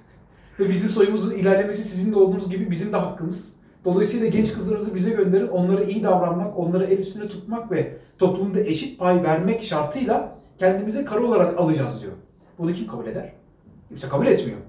Ve 0.59 0.69
bizim 0.69 0.89
soyumuzun 0.89 1.31
ilerlemesi 1.31 1.83
sizin 1.83 2.11
de 2.11 2.15
olduğunuz 2.15 2.49
gibi 2.49 2.71
bizim 2.71 2.93
de 2.93 2.97
hakkımız. 2.97 3.53
Dolayısıyla 3.85 4.27
genç 4.27 4.53
kızlarınızı 4.53 4.95
bize 4.95 5.09
gönderin. 5.09 5.47
Onlara 5.47 5.83
iyi 5.83 6.03
davranmak, 6.03 6.59
onları 6.59 6.83
el 6.83 6.97
üstünde 6.97 7.27
tutmak 7.27 7.71
ve 7.71 7.97
toplumda 8.17 8.59
eşit 8.59 8.99
pay 8.99 9.23
vermek 9.23 9.63
şartıyla 9.63 10.37
kendimize 10.57 11.05
karı 11.05 11.25
olarak 11.25 11.59
alacağız 11.59 12.01
diyor. 12.01 12.13
Bunu 12.59 12.73
kim 12.73 12.87
kabul 12.87 13.07
eder? 13.07 13.33
Kimse 13.89 14.09
kabul 14.09 14.27
etmiyor. 14.27 14.59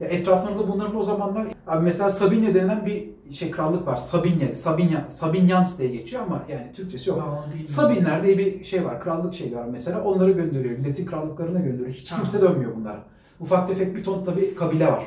Ya 0.00 0.08
etraflarında 0.08 0.68
bunların 0.68 0.96
o 0.96 1.02
zamanlar 1.02 1.46
mesela 1.82 2.10
Sabine 2.10 2.54
denen 2.54 2.86
bir 2.86 3.08
şey 3.32 3.50
krallık 3.50 3.86
var. 3.86 3.96
Sabine, 3.96 4.54
Sabinya, 4.54 5.08
Sabinyans 5.08 5.78
diye 5.78 5.88
geçiyor 5.88 6.22
ama 6.22 6.42
yani 6.48 6.72
Türkçesi 6.76 7.10
yok. 7.10 7.44
Sabinler 7.66 8.22
diye 8.22 8.38
bir 8.38 8.64
şey 8.64 8.84
var, 8.84 9.00
krallık 9.00 9.34
şeyi 9.34 9.56
var 9.56 9.64
mesela. 9.72 10.04
Onları 10.04 10.30
gönderiyor, 10.30 10.78
Latin 10.78 11.06
krallıklarına 11.06 11.58
gönderiyor. 11.60 11.88
Hiç 11.90 12.12
Ha. 12.12 12.16
kimse 12.16 12.40
dönmüyor 12.40 12.76
bunlara. 12.76 12.98
Ufak 13.40 13.68
tefek 13.68 13.96
bir 13.96 14.04
ton 14.04 14.24
tabii 14.24 14.54
kabile 14.54 14.86
var. 14.86 15.04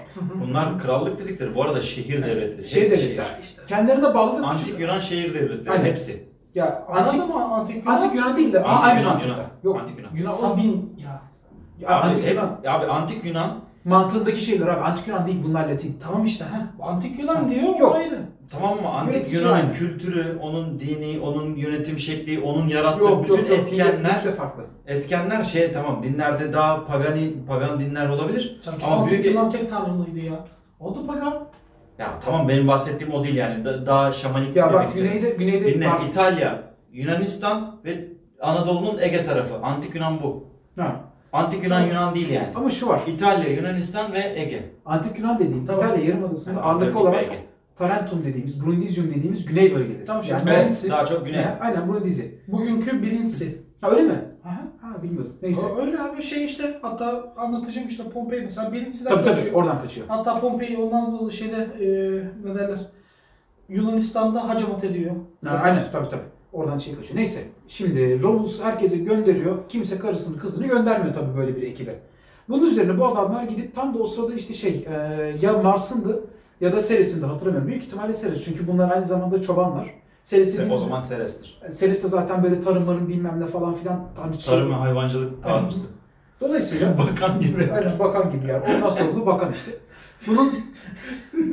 Bunlar 0.47 0.79
krallık 0.79 1.19
dedikleri 1.19 1.55
bu 1.55 1.63
arada 1.63 1.81
şehir 1.81 2.23
devletleri. 2.23 2.67
Şehir 2.67 2.85
devletleri. 2.91 3.01
şehir. 3.15 3.21
işte. 3.43 3.61
Kendilerine 3.67 4.13
bağlı 4.13 4.45
Antik 4.47 4.65
küçük- 4.65 4.79
Yunan 4.79 4.99
şehir 4.99 5.33
devletleri 5.33 5.71
Aynen. 5.71 5.85
hepsi. 5.85 6.23
Ya 6.55 6.85
antik, 6.87 7.27
mı 7.27 7.43
antik 7.43 7.75
Yunan? 7.85 7.95
antik 8.01 8.15
Yunan 8.15 8.37
değil 8.37 8.53
de 8.53 8.63
Antik 8.63 8.85
aynı 8.87 8.99
Yunan. 9.01 9.19
Yunan. 9.19 9.39
Yok. 9.63 9.79
Antik 9.79 9.97
Yunan. 9.99 10.15
Yunan 10.15 10.31
Sabin 10.31 10.95
ya. 10.97 11.21
Ya, 11.79 11.87
Abi, 11.89 11.93
antik 12.07 12.25
hep- 12.25 12.33
Yunan. 12.35 12.59
abi 12.69 12.85
antik 12.85 13.25
Yunan 13.25 13.59
Mantığındaki 13.85 14.41
şeyler 14.41 14.67
abi. 14.67 14.81
Antik 14.81 15.07
Yunan 15.07 15.27
değil 15.27 15.39
bunlar 15.43 15.67
Latin. 15.69 15.99
Tamam 16.03 16.25
işte 16.25 16.43
ha. 16.45 16.67
Antik 16.81 17.19
Yunan 17.19 17.49
diyor 17.49 17.79
Yok. 17.79 17.95
Ayrı. 17.95 18.19
tamam 18.49 18.81
mı? 18.81 18.87
Antik 18.89 19.15
Yönetici 19.15 19.37
Yunan'ın 19.41 19.53
aynı. 19.55 19.71
kültürü, 19.73 20.37
onun 20.41 20.79
dini, 20.79 21.19
onun 21.19 21.55
yönetim 21.55 21.99
şekli, 21.99 22.39
onun 22.39 22.67
yarattığı 22.67 23.03
Yok 23.03 23.23
bütün 23.23 23.37
yok 23.37 23.49
yok. 23.49 23.59
etkenler 23.59 24.23
Dille 24.23 24.31
farklı. 24.31 24.63
etkenler 24.87 25.43
şey 25.43 25.73
tamam 25.73 26.03
dinlerde 26.03 26.53
daha 26.53 26.85
pagani 26.85 27.33
pagan 27.47 27.79
dinler 27.79 28.09
olabilir. 28.09 28.57
Sanki 28.61 28.85
Ama 28.85 28.95
antik 28.95 29.11
büyük- 29.11 29.25
Yunan 29.25 29.51
tek 29.51 29.69
tanrılıydı 29.69 30.19
ya. 30.19 30.33
O 30.79 30.95
da 30.95 31.07
pagan. 31.07 31.33
Ya 31.99 32.19
tamam 32.25 32.47
benim 32.49 32.67
bahsettiğim 32.67 33.13
o 33.13 33.23
değil 33.23 33.35
yani 33.35 33.65
Da- 33.65 33.85
daha 33.85 34.11
şamanik 34.11 34.55
Ya 34.55 34.69
demek 34.69 34.79
bak 34.83 34.89
istedim. 34.89 35.07
güneyde 35.13 35.29
güneyde 35.29 35.73
Dinle. 35.73 35.89
İtalya, 36.09 36.63
Yunanistan 36.91 37.75
ve 37.85 38.07
Anadolu'nun 38.41 38.97
Ege 39.01 39.23
tarafı. 39.25 39.55
Antik 39.63 39.95
Yunan 39.95 40.21
bu. 40.23 40.47
Ha. 40.79 40.95
Antik 41.33 41.63
Yunan 41.63 41.81
Yunan 41.87 42.15
değil 42.15 42.29
yani. 42.29 42.47
Ama 42.55 42.69
şu 42.69 42.87
var. 42.87 43.01
İtalya, 43.07 43.53
Yunanistan 43.53 44.13
ve 44.13 44.33
Ege. 44.35 44.69
Antik 44.85 45.19
Yunan 45.19 45.39
dediğin 45.39 45.65
Tamam. 45.65 45.85
İtalya 45.85 46.05
Yarımadası'nda 46.05 46.59
Yani 46.59 46.61
ağırlıklı 46.65 46.99
olarak 46.99 47.23
Ege. 47.23 47.45
Tarentum 47.77 48.23
dediğimiz, 48.25 48.65
Brundizium 48.65 49.09
dediğimiz 49.09 49.45
güney 49.45 49.75
bölgeleri. 49.75 50.05
Tamam, 50.05 50.23
yani 50.29 50.39
şimdi 50.39 50.51
Evet, 50.51 50.65
Brindisi- 50.65 50.89
daha 50.89 51.05
çok 51.05 51.25
güney. 51.25 51.41
Ne? 51.41 51.57
Aynen 51.61 51.87
Brundizi. 51.93 52.39
Bugünkü 52.47 53.01
birincisi. 53.01 53.61
Ha 53.81 53.89
öyle 53.91 54.01
mi? 54.01 54.21
Aha. 54.45 54.61
Ha 54.81 55.03
bilmiyordum. 55.03 55.33
Neyse. 55.41 55.61
O- 55.65 55.81
Öyle 55.85 55.99
abi 55.99 56.23
şey 56.23 56.45
işte 56.45 56.79
hatta 56.81 57.33
anlatacağım 57.37 57.87
işte 57.87 58.03
Pompei 58.09 58.41
mesela 58.41 58.73
birincisinden 58.73 59.09
Tabii 59.13 59.23
tabii 59.23 59.35
kaçıyor. 59.35 59.55
oradan 59.55 59.81
kaçıyor. 59.81 60.07
Hatta 60.09 60.39
Pompei 60.39 60.77
ondan 60.77 61.19
dolayı 61.19 61.31
şeyde 61.33 61.57
e, 61.79 61.87
ne 62.49 62.55
derler 62.55 62.79
Yunanistan'da 63.69 64.49
hacamat 64.49 64.83
ediyor. 64.83 65.11
Ha, 65.45 65.59
aynen 65.63 65.83
tabii 65.91 66.09
tabii. 66.09 66.21
Oradan 66.53 66.77
şey 66.77 66.95
kaçıyor. 66.95 67.15
Neyse. 67.19 67.43
Şimdi 67.67 68.23
Romulus 68.23 68.61
herkese 68.61 68.97
gönderiyor. 68.97 69.57
Kimse 69.69 69.97
karısını 69.99 70.39
kızını 70.39 70.67
göndermiyor 70.67 71.13
tabii 71.15 71.37
böyle 71.37 71.55
bir 71.55 71.61
ekibe. 71.61 71.99
Bunun 72.49 72.65
üzerine 72.67 72.99
bu 72.99 73.07
adamlar 73.07 73.43
gidip 73.43 73.75
tam 73.75 73.93
da 73.93 73.99
o 73.99 74.05
sırada 74.05 74.33
işte 74.33 74.53
şey 74.53 74.85
e, 74.89 74.93
ya 75.41 75.53
Mars'ındı 75.57 76.23
ya 76.61 76.73
da 76.73 76.79
Ceres'indi 76.87 77.25
hatırlamıyorum. 77.25 77.67
Büyük 77.67 77.83
ihtimalle 77.83 78.13
Ceres 78.13 78.45
çünkü 78.45 78.67
bunlar 78.67 78.91
aynı 78.91 79.05
zamanda 79.05 79.41
çobanlar. 79.41 79.93
Ceres'in 80.23 80.69
O 80.69 80.77
zaman 80.77 81.03
Teres'tir. 81.03 81.61
Ceres 81.79 82.03
de 82.03 82.07
zaten 82.07 82.43
böyle 82.43 82.59
tarımların 82.59 83.09
bilmem 83.09 83.39
ne 83.39 83.45
falan 83.45 83.73
filan 83.73 84.07
hani 84.15 84.41
şey- 84.41 84.55
Tarım 84.55 84.69
ve 84.71 84.75
hayvancılık 84.75 85.43
tanrısı. 85.43 85.87
Dolayısıyla 86.43 86.97
Bakan 86.97 87.41
gibi. 87.41 87.69
aynen 87.73 87.99
bakan 87.99 88.31
gibi 88.31 88.47
yani. 88.47 88.63
Ondan 88.75 88.89
sorumlu 88.89 89.25
bakan 89.25 89.51
işte. 89.51 89.71
Bunun 90.27 90.53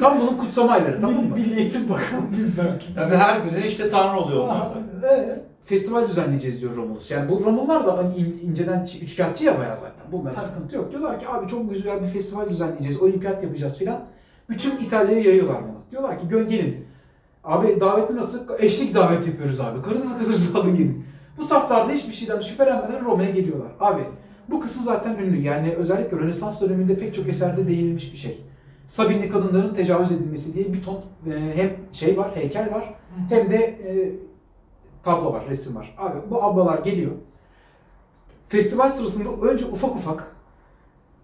tam 0.01 0.21
bunun 0.21 0.37
kutsama 0.39 0.73
ayları 0.73 1.01
tamam 1.01 1.25
mı? 1.25 1.35
Milli 1.35 1.61
Eğitim 1.61 1.89
Bakanı 1.89 2.33
bilmem 2.33 2.79
kim. 2.81 2.97
Yani 2.97 3.17
her 3.17 3.45
biri 3.45 3.67
işte 3.67 3.89
tanrı 3.91 4.21
oluyor 4.21 4.41
onlar. 4.45 4.69
Festival 5.65 6.09
düzenleyeceğiz 6.09 6.61
diyor 6.61 6.77
Romulus. 6.77 7.11
Yani 7.11 7.31
bu 7.31 7.45
Romullar 7.45 7.87
da 7.87 7.99
hani 7.99 8.17
in- 8.17 8.41
inceden 8.49 8.79
çi- 8.79 9.05
üçkağıtçı 9.05 9.45
ya 9.45 9.59
bayağı 9.59 9.77
zaten. 9.77 10.03
Bunların 10.13 10.35
Tabii. 10.41 10.47
sıkıntı 10.47 10.77
yok. 10.77 10.91
Diyorlar 10.91 11.21
ki 11.21 11.29
abi 11.29 11.49
çok 11.49 11.71
güzel 11.71 12.01
bir 12.03 12.07
festival 12.07 12.49
düzenleyeceğiz, 12.51 13.03
olimpiyat 13.03 13.43
yapacağız 13.43 13.79
filan. 13.79 14.01
Bütün 14.49 14.77
İtalya'ya 14.79 15.23
yayıyorlar 15.25 15.57
bunu. 15.63 15.77
Diyorlar 15.91 16.21
ki 16.21 16.29
gön 16.29 16.49
gelin. 16.49 16.87
Abi 17.45 17.81
davetli 17.81 18.17
nasıl? 18.17 18.41
Eşlik 18.59 18.95
davet 18.95 19.27
yapıyoruz 19.27 19.61
abi. 19.61 19.83
Karınızı 19.83 20.19
kızınızı 20.19 20.59
alın 20.59 20.77
gelin. 20.77 21.05
Bu 21.39 21.45
saflarda 21.45 21.93
hiçbir 21.93 22.13
şeyden 22.13 22.41
şüphelenmeden 22.41 23.05
Roma'ya 23.05 23.31
geliyorlar. 23.31 23.69
Abi 23.81 24.03
bu 24.49 24.61
kısım 24.61 24.83
zaten 24.85 25.15
ünlü. 25.19 25.41
Yani 25.41 25.75
özellikle 25.75 26.17
Rönesans 26.17 26.61
döneminde 26.61 26.99
pek 26.99 27.15
çok 27.15 27.29
eserde 27.29 27.67
değinilmiş 27.69 28.13
bir 28.13 28.19
şey. 28.19 28.41
Sabinli 28.87 29.29
kadınların 29.29 29.75
tecavüz 29.75 30.13
edilmesi 30.13 30.55
diye 30.55 30.73
bir 30.73 30.83
ton 30.83 30.95
e, 31.27 31.57
hem 31.57 31.71
şey 31.93 32.19
var, 32.19 32.37
heykel 32.37 32.71
var 32.75 32.95
hem 33.29 33.51
de 33.51 33.57
e, 33.57 34.13
tablo 35.05 35.33
var, 35.33 35.43
resim 35.49 35.77
var. 35.77 35.95
Abi 35.99 36.19
bu 36.31 36.43
ablalar 36.43 36.79
geliyor. 36.79 37.13
Festival 38.49 38.89
sırasında 38.89 39.47
önce 39.51 39.65
ufak 39.67 39.91
ufak 39.97 40.37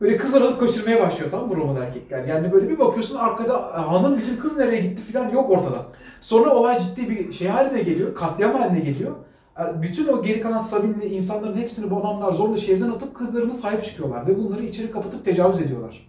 böyle 0.00 0.16
kız 0.16 0.34
alıp 0.34 0.60
kaçırmaya 0.60 1.00
başlıyor 1.00 1.30
tamam 1.30 1.48
mı 1.48 1.56
Roma'da 1.56 1.84
erkekler. 1.84 2.24
Yani 2.24 2.52
böyle 2.52 2.68
bir 2.68 2.78
bakıyorsun 2.78 3.16
arkada 3.18 3.58
"E, 3.58 3.80
hanım 3.80 4.18
bizim 4.18 4.40
kız 4.40 4.56
nereye 4.56 4.80
gitti 4.80 5.12
falan 5.12 5.30
yok 5.30 5.50
ortada. 5.50 5.86
Sonra 6.20 6.50
olay 6.54 6.80
ciddi 6.80 7.10
bir 7.10 7.32
şey 7.32 7.48
haline 7.48 7.82
geliyor, 7.82 8.14
katliam 8.14 8.54
haline 8.54 8.80
geliyor. 8.80 9.12
E, 9.58 9.82
Bütün 9.82 10.08
o 10.08 10.22
geri 10.22 10.40
kalan 10.40 10.58
Sabinli 10.58 11.04
insanların 11.04 11.56
hepsini 11.56 11.90
bu 11.90 11.96
adamlar 11.96 12.32
zorla 12.32 12.56
şehirden 12.56 12.90
atıp 12.90 13.14
kızlarına 13.14 13.52
sahip 13.52 13.84
çıkıyorlar 13.84 14.26
ve 14.26 14.38
bunları 14.38 14.62
içeri 14.62 14.90
kapatıp 14.90 15.24
tecavüz 15.24 15.60
ediyorlar. 15.60 16.08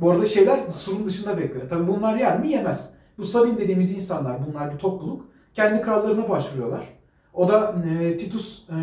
Bu 0.00 0.10
arada 0.10 0.26
şeyler 0.26 0.68
surun 0.68 1.06
dışında 1.06 1.38
bekliyor. 1.38 1.68
Tabii 1.70 1.88
bunlar 1.88 2.16
yer 2.16 2.40
mi? 2.40 2.50
Yemez. 2.50 2.90
Bu 3.18 3.24
Sabin 3.24 3.56
dediğimiz 3.56 3.94
insanlar, 3.94 4.36
bunlar 4.46 4.74
bir 4.74 4.78
topluluk. 4.78 5.24
Kendi 5.54 5.82
krallarına 5.82 6.28
başvuruyorlar. 6.28 6.88
O 7.34 7.48
da 7.48 7.74
e, 8.00 8.16
Titus 8.16 8.62
e, 8.68 8.74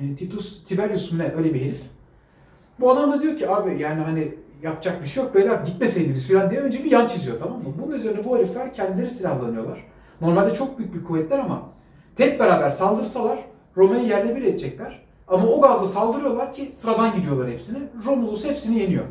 e, 0.00 0.14
Titus 0.16 0.64
Tiberius 0.64 1.12
mu 1.12 1.18
ne 1.18 1.32
öyle 1.36 1.54
bir 1.54 1.60
herif. 1.60 1.82
Bu 2.80 2.90
adam 2.90 3.12
da 3.12 3.22
diyor 3.22 3.38
ki 3.38 3.50
abi 3.50 3.82
yani 3.82 4.02
hani 4.02 4.34
yapacak 4.62 5.02
bir 5.02 5.06
şey 5.08 5.24
yok 5.24 5.34
beyler 5.34 5.62
gitmeseydiniz 5.66 6.28
falan 6.28 6.50
diye 6.50 6.60
önce 6.60 6.84
bir 6.84 6.90
yan 6.90 7.06
çiziyor 7.06 7.38
tamam 7.40 7.58
mı? 7.58 7.64
Bunun 7.82 7.92
üzerine 7.92 8.24
bu 8.24 8.36
herifler 8.36 8.74
kendileri 8.74 9.08
silahlanıyorlar. 9.08 9.84
Normalde 10.20 10.54
çok 10.54 10.78
büyük 10.78 10.94
bir 10.94 11.04
kuvvetler 11.04 11.38
ama 11.38 11.62
tek 12.16 12.40
beraber 12.40 12.70
saldırsalar 12.70 13.38
Roma'yı 13.76 14.06
yerle 14.06 14.36
bir 14.36 14.42
edecekler. 14.42 15.04
Ama 15.28 15.46
o 15.46 15.60
gazla 15.60 15.86
saldırıyorlar 15.86 16.52
ki 16.52 16.70
sıradan 16.70 17.14
gidiyorlar 17.16 17.50
hepsini. 17.50 17.78
Romulus 18.06 18.44
hepsini 18.44 18.78
yeniyor. 18.78 19.04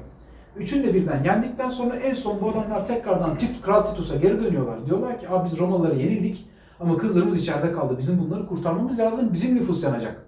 Üçünü 0.58 0.84
de 0.84 0.94
birden 0.94 1.24
yendikten 1.24 1.68
sonra 1.68 1.96
en 1.96 2.14
son 2.14 2.42
bu 2.42 2.50
adamlar 2.50 2.86
tekrardan 2.86 3.38
Tit, 3.38 3.62
Kral 3.62 3.82
Titus'a 3.82 4.16
geri 4.16 4.44
dönüyorlar. 4.44 4.86
Diyorlar 4.86 5.20
ki 5.20 5.30
abi 5.30 5.46
biz 5.46 5.60
Romalılara 5.60 5.94
yenildik 5.94 6.48
ama 6.80 6.98
kızlarımız 6.98 7.38
içeride 7.38 7.72
kaldı. 7.72 7.98
Bizim 7.98 8.20
bunları 8.20 8.48
kurtarmamız 8.48 9.00
lazım. 9.00 9.30
Bizim 9.34 9.56
nüfus 9.56 9.84
yanacak. 9.84 10.26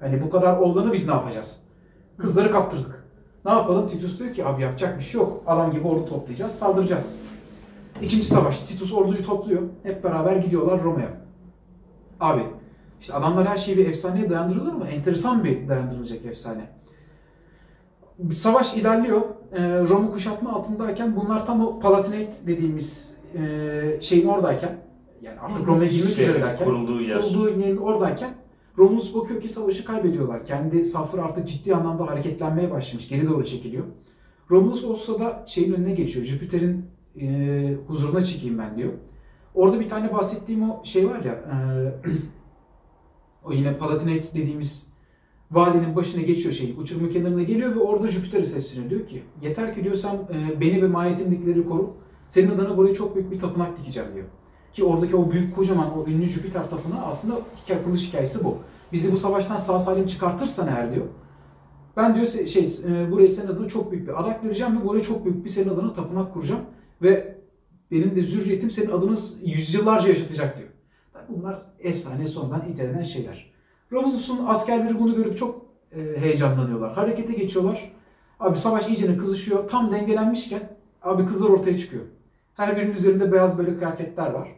Hani 0.00 0.22
bu 0.22 0.30
kadar 0.30 0.56
oğlanı 0.56 0.92
biz 0.92 1.08
ne 1.08 1.14
yapacağız? 1.14 1.62
Kızları 2.18 2.50
kaptırdık. 2.50 3.04
Ne 3.44 3.50
yapalım? 3.50 3.88
Titus 3.88 4.18
diyor 4.18 4.34
ki 4.34 4.44
abi 4.46 4.62
yapacak 4.62 4.98
bir 4.98 5.04
şey 5.04 5.20
yok. 5.20 5.42
Adam 5.46 5.70
gibi 5.72 5.88
ordu 5.88 6.06
toplayacağız, 6.08 6.52
saldıracağız. 6.52 7.18
İkinci 8.02 8.26
savaş. 8.26 8.58
Titus 8.58 8.92
orduyu 8.92 9.26
topluyor. 9.26 9.62
Hep 9.82 10.04
beraber 10.04 10.36
gidiyorlar 10.36 10.82
Roma'ya. 10.82 11.08
Abi 12.20 12.42
işte 13.00 13.14
adamlar 13.14 13.48
her 13.48 13.58
şeyi 13.58 13.78
bir 13.78 13.86
efsaneye 13.86 14.30
dayandırıyorlar 14.30 14.72
ama 14.72 14.88
enteresan 14.88 15.44
bir 15.44 15.68
dayandırılacak 15.68 16.24
efsane. 16.24 16.70
Savaş 18.36 18.76
ilerliyor. 18.76 19.20
Ee, 19.52 19.80
Roma 19.80 20.10
kuşatma 20.10 20.52
altındayken 20.52 21.16
bunlar 21.16 21.46
tam 21.46 21.66
o 21.66 21.80
Palatinate 21.80 22.32
dediğimiz 22.46 23.16
e, 23.34 23.98
şeyin 24.00 24.28
oradayken 24.28 24.78
yani 25.22 25.40
artık 25.40 25.66
Roma'ya 25.66 25.88
girmek 25.90 26.12
Şey, 26.14 26.24
üzerelerken 26.24 26.64
kurulduğu 26.64 27.00
yer. 27.00 27.20
kurulduğu 27.20 27.48
yerin 27.48 27.76
oradayken 27.76 28.34
Romulus 28.78 29.14
bakıyor 29.14 29.40
ki 29.40 29.48
savaşı 29.48 29.84
kaybediyorlar. 29.84 30.44
Kendi 30.46 30.84
safları 30.84 31.22
artık 31.24 31.48
ciddi 31.48 31.74
anlamda 31.74 32.06
hareketlenmeye 32.06 32.70
başlamış. 32.70 33.08
Geri 33.08 33.28
doğru 33.28 33.44
çekiliyor. 33.44 33.84
Romulus 34.50 34.84
o 34.84 34.94
sırada 34.94 35.44
şeyin 35.46 35.72
önüne 35.72 35.92
geçiyor. 35.92 36.26
Jüpiter'in 36.26 36.86
e, 37.20 37.74
huzuruna 37.86 38.24
çıkayım 38.24 38.58
ben 38.58 38.76
diyor. 38.76 38.92
Orada 39.58 39.80
bir 39.80 39.88
tane 39.88 40.12
bahsettiğim 40.14 40.70
o 40.70 40.84
şey 40.84 41.08
var 41.10 41.24
ya 41.24 41.32
e, 41.32 41.56
o 43.44 43.52
yine 43.52 43.78
Palatinate 43.78 44.34
dediğimiz 44.34 44.92
vadinin 45.50 45.96
başına 45.96 46.22
geçiyor 46.22 46.54
şey. 46.54 46.74
Uçurumun 46.78 47.08
kenarına 47.08 47.42
geliyor 47.42 47.76
ve 47.76 47.80
orada 47.80 48.08
Jüpiter'e 48.08 48.44
sesleniyor. 48.44 48.90
Diyor 48.90 49.06
ki 49.06 49.22
yeter 49.42 49.74
ki 49.74 49.84
diyor 49.84 49.94
sen 49.94 50.14
e, 50.14 50.60
beni 50.60 50.82
ve 50.82 50.86
mahiyetimdekileri 50.86 51.68
koru. 51.68 51.90
Senin 52.28 52.50
adına 52.50 52.76
buraya 52.76 52.94
çok 52.94 53.14
büyük 53.14 53.30
bir 53.30 53.38
tapınak 53.38 53.78
dikeceğim 53.78 54.08
diyor. 54.14 54.26
Ki 54.72 54.84
oradaki 54.84 55.16
o 55.16 55.30
büyük 55.30 55.56
kocaman 55.56 55.98
o 55.98 56.06
ünlü 56.06 56.26
Jüpiter 56.26 56.70
tapınağı 56.70 57.04
aslında 57.04 57.40
hikaye, 57.64 57.82
kuruluş 57.82 58.08
hikayesi 58.08 58.44
bu. 58.44 58.58
Bizi 58.92 59.12
bu 59.12 59.16
savaştan 59.16 59.56
sağ 59.56 59.78
salim 59.78 60.06
çıkartırsan 60.06 60.68
eğer 60.68 60.94
diyor. 60.94 61.06
Ben 61.96 62.14
diyor 62.14 62.26
şey 62.26 62.64
e, 62.64 63.10
buraya 63.10 63.28
senin 63.28 63.48
adına 63.48 63.68
çok 63.68 63.92
büyük 63.92 64.08
bir 64.08 64.20
adak 64.20 64.44
vereceğim 64.44 64.80
ve 64.80 64.84
buraya 64.84 65.02
çok 65.02 65.24
büyük 65.24 65.44
bir 65.44 65.50
senin 65.50 65.68
adına 65.68 65.92
tapınak 65.92 66.34
kuracağım 66.34 66.60
ve 67.02 67.37
benim 67.90 68.16
de 68.16 68.22
zürriyetim 68.22 68.70
senin 68.70 68.90
adını 68.90 69.18
yüzyıllarca 69.44 70.08
yaşatacak 70.08 70.58
diyor. 70.58 70.68
Bunlar 71.28 71.62
efsane 71.80 72.28
sonradan 72.28 72.68
itelenen 72.72 73.02
şeyler. 73.02 73.50
Romulus'un 73.92 74.46
askerleri 74.46 75.00
bunu 75.00 75.16
görüp 75.16 75.36
çok 75.36 75.66
e, 75.92 76.20
heyecanlanıyorlar. 76.20 76.92
Harekete 76.92 77.32
geçiyorlar. 77.32 77.92
Abi 78.40 78.58
savaş 78.58 78.88
iyice 78.88 79.18
kızışıyor. 79.18 79.68
Tam 79.68 79.92
dengelenmişken 79.92 80.78
Abi 81.02 81.26
kızlar 81.26 81.48
ortaya 81.48 81.78
çıkıyor. 81.78 82.02
Her 82.54 82.76
birinin 82.76 82.94
üzerinde 82.94 83.32
beyaz 83.32 83.58
böyle 83.58 83.78
kıyafetler 83.78 84.30
var. 84.30 84.48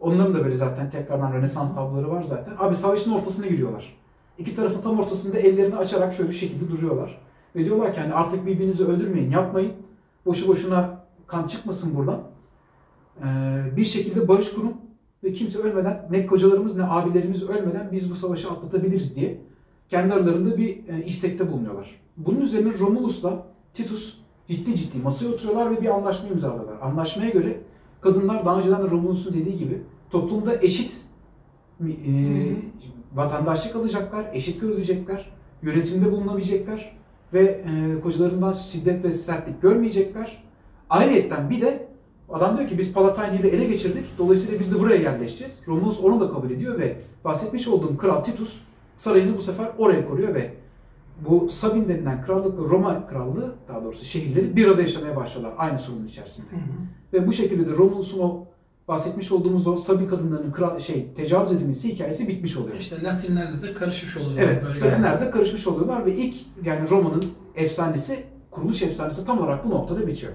Onların 0.00 0.34
da 0.34 0.44
böyle 0.44 0.54
zaten 0.54 0.90
tekrardan 0.90 1.32
Rönesans 1.32 1.74
tabloları 1.74 2.10
var 2.10 2.22
zaten. 2.22 2.52
Abi 2.58 2.74
savaşın 2.74 3.12
ortasına 3.12 3.46
giriyorlar. 3.46 3.96
İki 4.38 4.56
tarafın 4.56 4.82
tam 4.82 5.00
ortasında 5.00 5.38
ellerini 5.38 5.76
açarak 5.76 6.14
şöyle 6.14 6.30
bir 6.30 6.34
şekilde 6.34 6.70
duruyorlar. 6.70 7.20
Ve 7.56 7.64
diyorlar 7.64 7.94
ki 7.94 8.00
hani 8.00 8.14
artık 8.14 8.46
birbirinizi 8.46 8.84
öldürmeyin, 8.84 9.30
yapmayın. 9.30 9.72
Boşu 10.26 10.48
boşuna 10.48 11.04
kan 11.26 11.46
çıkmasın 11.46 11.96
buradan. 11.96 12.20
Ee, 13.20 13.76
bir 13.76 13.84
şekilde 13.84 14.28
barış 14.28 14.52
kurun 14.52 14.74
ve 15.24 15.32
kimse 15.32 15.58
ölmeden, 15.58 16.08
ne 16.10 16.26
kocalarımız 16.26 16.76
ne 16.76 16.84
abilerimiz 16.84 17.42
ölmeden 17.42 17.88
biz 17.92 18.10
bu 18.10 18.14
savaşı 18.14 18.50
atlatabiliriz 18.50 19.16
diye 19.16 19.40
kendi 19.88 20.14
aralarında 20.14 20.56
bir 20.56 20.88
e, 20.88 21.04
istekte 21.06 21.52
bulunuyorlar. 21.52 22.00
Bunun 22.16 22.40
üzerine 22.40 22.78
Romulus'la 22.78 23.46
Titus 23.74 24.18
ciddi 24.48 24.76
ciddi 24.76 24.98
masaya 24.98 25.28
oturuyorlar 25.28 25.70
ve 25.70 25.82
bir 25.82 25.88
anlaşma 25.88 26.28
imzalıyorlar. 26.28 26.76
Anlaşmaya 26.82 27.30
göre 27.30 27.60
kadınlar 28.00 28.44
daha 28.44 28.58
önceden 28.58 28.82
de 28.82 28.90
Romulus'un 28.90 29.34
dediği 29.34 29.58
gibi 29.58 29.82
toplumda 30.10 30.56
eşit 30.62 31.04
e, 31.80 31.86
vatandaşlık 33.14 33.76
alacaklar, 33.76 34.24
eşit 34.32 34.60
görülecekler, 34.60 35.32
yönetimde 35.62 36.12
bulunabilecekler 36.12 36.96
ve 37.32 37.44
e, 37.44 38.00
kocalarından 38.00 38.52
şiddet 38.52 39.04
ve 39.04 39.12
sertlik 39.12 39.62
görmeyecekler. 39.62 40.44
Ayrıyeten 40.90 41.50
bir 41.50 41.60
de 41.60 41.88
adam 42.30 42.56
diyor 42.56 42.68
ki 42.68 42.78
biz 42.78 42.92
Palatine'i 42.92 43.42
de 43.42 43.48
ele 43.48 43.64
geçirdik. 43.64 44.04
Dolayısıyla 44.18 44.60
biz 44.60 44.74
de 44.74 44.80
buraya 44.80 45.02
yerleşeceğiz. 45.02 45.58
Romulus 45.68 46.00
onu 46.00 46.20
da 46.20 46.28
kabul 46.28 46.50
ediyor 46.50 46.78
ve 46.78 46.96
bahsetmiş 47.24 47.68
olduğum 47.68 47.96
kral 47.96 48.22
Titus 48.22 48.60
sarayını 48.96 49.36
bu 49.36 49.42
sefer 49.42 49.70
oraya 49.78 50.08
koruyor 50.08 50.34
ve 50.34 50.54
bu 51.28 51.48
Sabin 51.50 51.88
denilen 51.88 52.22
krallıkla 52.22 52.62
Roma 52.62 53.06
krallığı 53.06 53.54
daha 53.68 53.84
doğrusu 53.84 54.04
şehirleri 54.04 54.56
bir 54.56 54.68
arada 54.68 54.82
yaşamaya 54.82 55.16
başlıyorlar 55.16 55.54
aynı 55.58 55.78
sorunun 55.78 56.06
içerisinde. 56.06 56.50
Hı 56.50 56.56
hı. 56.56 56.60
Ve 57.12 57.26
bu 57.26 57.32
şekilde 57.32 57.66
de 57.66 57.76
Romulus'un 57.76 58.18
o 58.18 58.46
bahsetmiş 58.88 59.32
olduğumuz 59.32 59.66
o 59.66 59.76
Sabin 59.76 60.06
kadınlarının 60.06 60.52
kral, 60.52 60.78
şey 60.78 61.12
tecavüz 61.16 61.52
edilmesi 61.52 61.92
hikayesi 61.92 62.28
bitmiş 62.28 62.56
oluyor. 62.56 62.76
İşte 62.76 63.02
Latinlerle 63.02 63.62
de 63.62 63.74
karışmış 63.74 64.16
oluyor. 64.16 64.38
Evet, 64.38 64.64
böyle. 64.68 64.80
Latinler 64.80 65.20
de 65.20 65.30
karışmış 65.30 65.66
oluyorlar 65.66 66.06
ve 66.06 66.16
ilk 66.16 66.36
yani 66.64 66.90
Roma'nın 66.90 67.24
efsanesi, 67.54 68.24
kuruluş 68.50 68.82
efsanesi 68.82 69.26
tam 69.26 69.38
olarak 69.38 69.64
bu 69.64 69.70
noktada 69.70 70.06
bitiyor. 70.06 70.32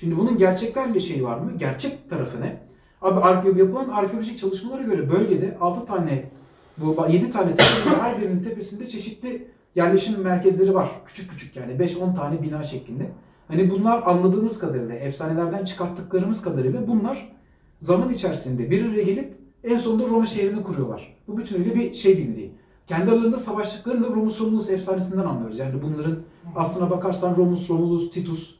Şimdi 0.00 0.18
bunun 0.18 0.38
gerçeklerle 0.38 1.00
şeyi 1.00 1.24
var 1.24 1.38
mı? 1.38 1.52
Gerçek 1.58 2.10
tarafı 2.10 2.40
ne? 2.40 2.60
Abi 3.02 3.58
yapılan 3.60 3.88
arkeolojik 3.88 4.38
çalışmalara 4.38 4.82
göre 4.82 5.10
bölgede 5.10 5.56
6 5.60 5.86
tane, 5.86 6.30
bu 6.78 7.06
7 7.08 7.30
tane 7.30 7.54
tepe 7.54 8.00
her 8.00 8.20
birinin 8.20 8.42
tepesinde 8.42 8.88
çeşitli 8.88 9.48
yerleşim 9.74 10.20
merkezleri 10.20 10.74
var. 10.74 10.90
Küçük 11.06 11.30
küçük 11.30 11.56
yani 11.56 11.72
5-10 11.72 12.16
tane 12.16 12.42
bina 12.42 12.62
şeklinde. 12.62 13.10
Hani 13.48 13.70
bunlar 13.70 14.02
anladığımız 14.02 14.58
kadarıyla, 14.58 14.94
efsanelerden 14.94 15.64
çıkarttıklarımız 15.64 16.42
kadarıyla 16.42 16.88
bunlar 16.88 17.32
zaman 17.80 18.10
içerisinde 18.10 18.70
bir 18.70 18.84
araya 18.84 19.02
gelip 19.02 19.34
en 19.64 19.76
sonunda 19.76 20.08
Roma 20.08 20.26
şehrini 20.26 20.62
kuruyorlar. 20.62 21.16
Bu 21.28 21.38
bütünüyle 21.38 21.74
bir 21.74 21.94
şey 21.94 22.18
birliği. 22.18 22.52
Kendi 22.86 23.10
aralarında 23.10 23.38
savaştıklarını 23.38 24.04
da 24.04 24.08
Romus 24.08 24.40
Romulus 24.40 24.70
efsanesinden 24.70 25.24
anlıyoruz. 25.24 25.58
Yani 25.58 25.82
bunların 25.82 26.18
aslına 26.56 26.90
bakarsan 26.90 27.36
Romus 27.36 27.70
Romulus, 27.70 28.10
Titus, 28.10 28.57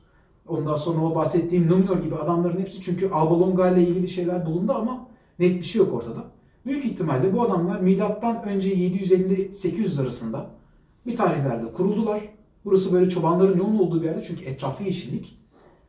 ondan 0.49 0.75
sonra 0.75 1.05
o 1.05 1.15
bahsettiğim 1.15 1.69
Numenor 1.71 1.97
gibi 1.97 2.15
adamların 2.15 2.61
hepsi 2.61 2.81
çünkü 2.81 3.11
Alba 3.11 3.41
Longa 3.41 3.71
ile 3.71 3.83
ilgili 3.89 4.09
şeyler 4.09 4.47
bulundu 4.47 4.73
ama 4.73 5.07
net 5.39 5.59
bir 5.59 5.63
şey 5.65 5.79
yok 5.79 5.95
ortada. 5.95 6.25
Büyük 6.67 6.85
ihtimalle 6.85 7.35
bu 7.35 7.43
adamlar 7.43 7.81
milattan 7.81 8.43
önce 8.43 8.75
750-800 8.75 10.03
arasında 10.03 10.47
bir 11.07 11.17
tarihlerde 11.17 11.73
kuruldular. 11.73 12.21
Burası 12.65 12.93
böyle 12.93 13.09
çobanların 13.11 13.59
yoğun 13.59 13.79
olduğu 13.79 14.03
bir 14.03 14.07
yerde 14.07 14.23
çünkü 14.23 14.45
etrafı 14.45 14.85
yeşillik. 14.85 15.39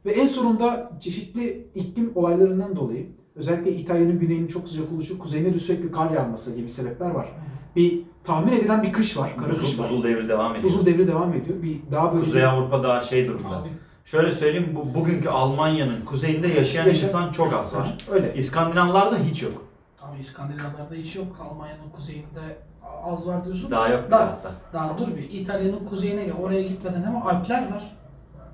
Ve 0.06 0.12
en 0.12 0.28
sonunda 0.28 0.91
çeşitli 1.00 1.67
iklim 1.76 2.12
olaylarından 2.15 2.76
dolayı 2.76 3.08
özellikle 3.36 3.72
İtalya'nın 3.72 4.19
güneyinin 4.19 4.48
çok 4.48 4.69
sıcak 4.69 4.91
oluşu, 4.93 5.19
kuzeyine 5.19 5.54
de 5.54 5.60
sürekli 5.60 5.91
kar 5.91 6.12
yağması 6.12 6.56
gibi 6.56 6.69
sebepler 6.69 7.10
var. 7.10 7.30
Bir 7.76 8.02
tahmin 8.24 8.52
edilen 8.52 8.84
bir 8.84 8.93
kış 8.93 9.17
var, 9.17 9.36
kara 9.38 9.50
kış 9.50 9.62
Buzul, 9.62 9.84
var. 9.84 9.89
buzul 9.89 10.04
devri 10.04 10.30
devam 10.30 10.52
ediyor. 10.52 10.63
Buzul 10.63 10.86
devri 10.86 11.08
devam 11.08 11.34
ediyor. 11.34 11.62
Bir 11.63 11.80
daha 11.91 12.13
böyle 12.13 12.24
Kuzey 12.24 12.45
Avrupa 12.45 12.84
daha 12.84 13.02
şey 13.02 13.28
durumda. 13.28 13.58
Abi, 13.58 13.69
Şöyle 14.12 14.32
söyleyeyim 14.32 14.69
bu 14.76 15.00
bugünkü 15.00 15.30
Almanya'nın 15.30 16.06
kuzeyinde 16.06 16.48
yaşayan 16.48 16.86
Yaşa- 16.88 17.06
insan 17.06 17.32
çok 17.32 17.54
az 17.54 17.76
var. 17.76 17.98
Öyle. 18.12 18.34
İskandinavlarda 18.34 19.17
hiç 19.17 19.43
yok. 19.43 19.63
abi 20.02 20.19
İskandinavlarda 20.19 20.95
hiç 20.95 21.15
yok. 21.15 21.28
Almanya'nın 21.52 21.89
kuzeyinde 21.95 22.39
az 23.04 23.28
var 23.28 23.45
diyorsun. 23.45 23.72
Daha 23.72 23.88
yok 23.88 24.02
bile 24.08 24.12
Da- 24.12 24.19
hatta. 24.28 24.52
Daha 24.74 24.98
dur 24.98 25.08
bir. 25.17 25.32
İtalya'nın 25.39 25.86
kuzeyine 25.86 26.24
gel. 26.24 26.34
Oraya 26.43 26.62
gitmeden 26.62 27.04
ama 27.04 27.26
Alpler 27.30 27.62
var. 27.62 27.84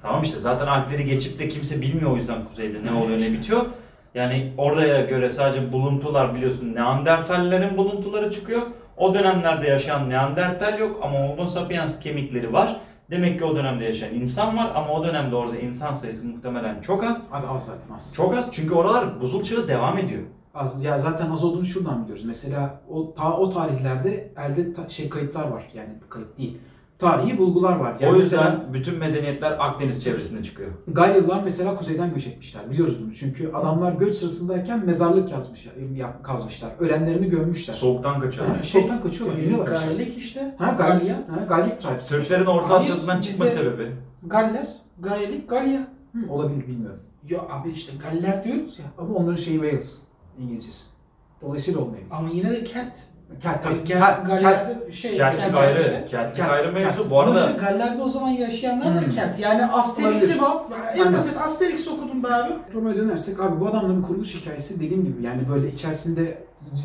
Tamam 0.02 0.24
işte 0.24 0.40
zaten 0.40 0.68
Alpleri 0.68 1.06
geçip 1.06 1.40
de 1.40 1.48
kimse 1.50 1.82
bilmiyor 1.82 2.12
o 2.12 2.16
yüzden 2.16 2.46
kuzeyde 2.46 2.86
ne 2.86 2.92
oluyor 2.94 3.20
ne 3.20 3.32
bitiyor. 3.32 3.66
Yani 4.16 4.54
oraya 4.58 5.02
göre 5.02 5.30
sadece 5.30 5.72
buluntular 5.74 6.36
biliyorsun 6.36 6.76
Neandertallerin 6.76 7.78
buluntuları 7.78 8.32
çıkıyor. 8.32 8.62
O 8.98 9.14
dönemlerde 9.14 9.68
yaşayan 9.68 10.10
Neandertal 10.10 10.80
yok 10.80 11.00
ama 11.04 11.20
Homo 11.20 11.46
sapiens 11.46 12.00
kemikleri 12.00 12.54
var. 12.54 12.78
Demek 13.12 13.40
ki 13.40 13.46
o 13.46 13.56
dönemde 13.56 13.84
yaşayan 13.84 14.14
insan 14.14 14.58
var 14.58 14.72
ama 14.76 14.90
o 14.94 15.04
dönemde 15.04 15.36
orada 15.36 15.58
insan 15.58 15.94
sayısı 15.94 16.28
muhtemelen 16.28 16.82
çok 16.82 17.04
az. 17.04 17.22
Abi 17.32 17.48
az 17.48 17.66
zaten 17.66 17.96
az. 17.96 18.14
Çok 18.16 18.38
az 18.38 18.50
çünkü 18.52 18.74
oralar 18.74 19.22
buzul 19.22 19.44
çağı 19.44 19.68
devam 19.68 19.98
ediyor. 19.98 20.22
Az. 20.54 20.84
Ya 20.84 20.98
zaten 20.98 21.32
az 21.32 21.44
olduğunu 21.44 21.66
şuradan 21.66 22.04
biliyoruz. 22.04 22.26
Mesela 22.26 22.82
o 22.90 23.14
ta 23.14 23.38
o 23.38 23.50
tarihlerde 23.50 24.32
elde 24.38 24.74
ta- 24.74 24.90
şey 24.90 25.10
kayıtlar 25.10 25.48
var. 25.48 25.72
Yani 25.74 25.90
kayıt 26.10 26.38
değil. 26.38 26.58
Tarihi 27.00 27.38
bulgular 27.38 27.76
var. 27.76 27.98
Yani 28.00 28.14
o 28.16 28.20
yüzden 28.20 28.44
mesela 28.44 28.74
bütün 28.74 28.98
medeniyetler 29.00 29.56
Akdeniz 29.60 30.04
çevresinde 30.04 30.44
çıkıyor. 30.44 30.70
Galyalılar 30.88 31.44
mesela 31.44 31.76
kuzeyden 31.76 32.14
göç 32.14 32.28
etmişler. 32.28 32.72
Biliyoruz 32.72 32.98
bunu. 33.04 33.14
Çünkü 33.14 33.52
adamlar 33.54 33.94
göç 33.94 34.16
sırasındayken 34.16 34.86
mezarlık 34.86 35.32
yazmışlar, 35.32 35.74
ya- 35.96 36.22
kazmışlar. 36.24 36.70
Ölenlerini 36.80 37.30
gömmüşler. 37.30 37.74
Soğuktan 37.74 38.20
kaçıyorlar. 38.22 38.56
Yani 38.56 38.66
soğuktan 38.66 39.02
kaçıyorlar. 39.02 39.38
Aşağı. 39.74 39.88
Gaelik 39.88 40.18
işte. 40.18 40.56
Ha, 40.58 40.72
Gal 40.78 40.88
Galya. 41.00 41.16
Ha, 41.16 41.46
Gallik 41.50 41.80
tribes. 41.80 42.08
Türklerin 42.08 42.46
Orta 42.46 42.76
Asya'dan 42.76 43.22
çıkma 43.22 43.46
sebebi. 43.46 43.92
Galler. 44.24 44.68
Gaelik, 45.00 45.50
Galya. 45.50 45.88
Hı, 46.16 46.32
olabilir 46.34 46.68
bilmiyorum. 46.68 47.00
Ya 47.30 47.40
abi 47.52 47.70
işte 47.72 47.94
Galler 48.04 48.44
diyoruz 48.44 48.80
ya. 48.80 48.86
Ama 48.98 49.14
onların 49.16 49.38
şeyi 49.38 49.60
Wales. 49.62 49.98
İngilizcesi. 50.40 50.86
Dolayısıyla 51.42 51.80
olmayabilir. 51.80 52.12
Ama 52.12 52.30
yine 52.30 52.50
de 52.52 52.64
Kelt. 52.64 52.94
Kelt 53.42 53.64
tabii. 53.64 53.84
Gel, 53.86 54.00
Ha, 54.00 54.16
Kelt. 54.24 54.28
Galler 54.28 54.66
şey. 54.92 55.18
Keltlik 55.18 55.42
Kelt 55.44 55.56
ayrı. 55.56 55.80
işte. 55.80 56.06
Keltlik 56.10 56.36
Kelt, 56.38 56.50
ayrı 56.52 56.72
mevzu. 56.72 56.98
Kelt. 57.02 57.10
Bu 57.12 57.20
Ama 57.22 57.32
arada 57.32 57.48
işte 57.50 57.60
Galler'de 57.66 58.02
o 58.04 58.10
zaman 58.10 58.30
yaşayanlar 58.30 58.96
da 58.96 59.02
Hmm. 59.02 59.10
Kelt. 59.10 59.40
Yani 59.40 59.66
Asterix'i 59.66 60.42
bak. 60.42 60.62
En 60.98 61.14
basit 61.14 61.38
Asterix 61.38 61.88
okudum 61.88 62.24
be 62.24 62.28
abi. 62.28 62.54
Roma'ya 62.74 62.96
dönersek 62.96 63.40
abi 63.40 63.60
bu 63.60 63.68
adamların 63.68 64.02
kuruluş 64.02 64.36
hikayesi 64.36 64.76
dediğim 64.80 65.06
gibi 65.06 65.24
yani 65.24 65.50
böyle 65.50 65.72
içerisinde 65.72 66.44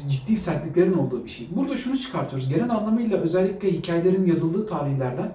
ciddi 0.09 0.37
sertliklerin 0.37 0.93
olduğu 0.93 1.25
bir 1.25 1.31
şey. 1.31 1.49
Burada 1.51 1.77
şunu 1.77 1.99
çıkartıyoruz. 1.99 2.49
Genel 2.49 2.71
anlamıyla 2.71 3.19
özellikle 3.19 3.73
hikayelerin 3.73 4.27
yazıldığı 4.27 4.67
tarihlerden 4.67 5.33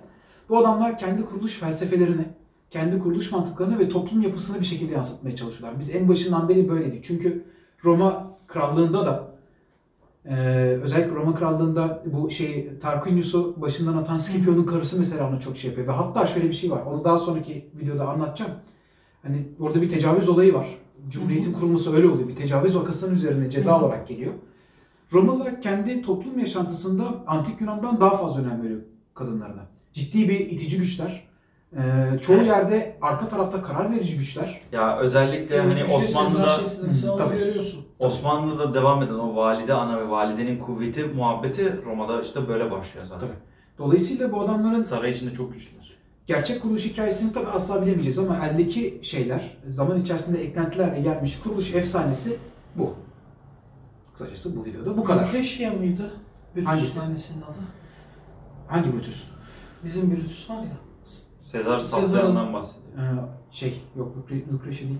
bu 0.50 0.58
adamlar 0.58 0.98
kendi 0.98 1.26
kuruluş 1.26 1.60
felsefelerini, 1.60 2.26
kendi 2.72 3.00
kuruluş 3.00 3.32
mantıklarını 3.32 3.80
ve 3.80 3.90
toplum 3.90 4.22
yapısını 4.22 4.60
bir 4.60 4.66
şekilde 4.66 4.94
yansıtmaya 4.94 5.36
çalışıyorlar. 5.36 5.80
Biz 5.80 5.96
en 5.96 6.10
başından 6.10 6.50
beri 6.50 6.70
böyleydik. 6.70 7.04
Çünkü 7.04 7.46
Roma 7.86 8.28
krallığında 8.48 9.06
da 9.06 9.35
eee, 10.30 10.36
özellikle 10.84 11.16
Roma 11.16 11.36
krallığında 11.36 12.04
bu 12.06 12.30
şey 12.30 12.78
Tarquinius'u 12.82 13.62
başından 13.62 13.98
atan 13.98 14.18
Scipio'nun 14.18 14.64
karısı 14.66 15.00
mesela 15.00 15.30
onu 15.30 15.42
çok 15.42 15.58
şey 15.58 15.70
yapıyor. 15.70 15.88
Ve 15.88 15.92
hatta 15.92 16.26
şöyle 16.26 16.48
bir 16.48 16.54
şey 16.54 16.72
var. 16.72 16.82
Onu 16.86 17.04
daha 17.04 17.18
sonraki 17.18 17.66
videoda 17.80 18.08
anlatacağım. 18.08 18.52
Hani 19.24 19.48
orada 19.60 19.82
bir 19.82 19.90
tecavüz 19.90 20.30
olayı 20.30 20.54
var. 20.54 20.78
Cumhuriyetin 21.10 21.54
kurulması 21.54 21.96
öyle 21.96 22.08
oluyor. 22.08 22.28
Bir 22.28 22.36
tecavüz 22.36 22.76
vakasının 22.76 23.16
üzerine 23.16 23.50
ceza 23.50 23.82
olarak 23.82 24.08
geliyor. 24.08 24.34
Romalılar 25.14 25.62
kendi 25.62 26.02
toplum 26.02 26.40
yaşantısında 26.40 27.24
antik 27.28 27.62
Yunan'dan 27.62 28.02
daha 28.02 28.18
fazla 28.18 28.42
önem 28.42 28.64
veriyor 28.64 28.80
kadınlarına. 29.14 29.66
Ciddi 29.94 30.30
bir 30.30 30.40
itici 30.40 30.78
güçler. 30.78 31.25
Ee, 31.74 32.20
çoğu 32.22 32.36
Evet. 32.36 32.48
yerde 32.48 32.98
arka 33.02 33.30
tarafta 33.30 33.62
karar 33.62 33.92
verici 33.92 34.18
güçler. 34.18 34.62
ya 34.72 34.98
özellikle 35.00 35.62
hani 35.62 35.74
Güçlü 35.80 35.88
Sezar 35.88 36.26
Osmanlı'da 36.26 36.58
mesela 36.88 37.14
onu 37.14 37.18
tabii. 37.20 37.38
görüyorsun. 37.38 37.86
Osmanlı'da 38.00 38.74
devam 38.74 39.04
eden 39.04 39.14
o 39.14 39.36
valide 39.36 39.74
ana 39.74 40.00
ve 40.00 40.10
validenin 40.10 40.60
kuvveti 40.60 41.04
muhabbeti 41.04 41.84
Roma'da 41.86 42.22
işte 42.22 42.48
böyle 42.48 42.72
başlıyor 42.72 43.06
zaten. 43.06 43.28
Tabii. 43.28 43.38
Dolayısıyla 43.78 44.32
bu 44.32 44.42
adamların 44.42 44.82
Saray 44.82 45.12
içinde 45.12 45.34
çok 45.34 45.54
güçlüler. 45.54 45.98
gerçek 46.28 46.62
kuruluş 46.62 46.86
hikayesini 46.86 47.34
tabii 47.34 47.48
asla 47.48 47.82
bilemeyeceğiz 47.82 48.20
ama 48.20 48.48
eldeki 48.48 49.00
şeyler, 49.04 49.58
zaman 49.68 50.00
içerisinde 50.02 50.44
eklentilerle 50.44 51.02
gelmiş 51.02 51.40
kuruluş 51.40 51.76
efsanesi 51.76 52.38
bu. 52.76 52.94
Kısacası 54.14 54.56
bu 54.58 54.66
videoda 54.66 54.98
bu 54.98 55.04
kadar. 55.04 55.28
Lucretia 55.28 55.72
mıydı? 55.74 56.12
Brutus 56.56 56.68
Hangisi? 56.98 57.00
adı. 57.00 57.56
Hangi 58.68 58.94
Brutus? 58.94 59.24
Bizim 59.84 60.12
Brutus 60.12 60.50
var 60.50 60.56
ya. 60.56 60.78
Sezar 61.58 61.80
Sazlar'dan 61.80 62.54
bahsediyor. 62.54 62.86
Ee, 62.98 63.52
şey 63.52 63.82
yok 63.96 64.16
Lükreş'e 64.54 64.84
değil. 64.88 65.00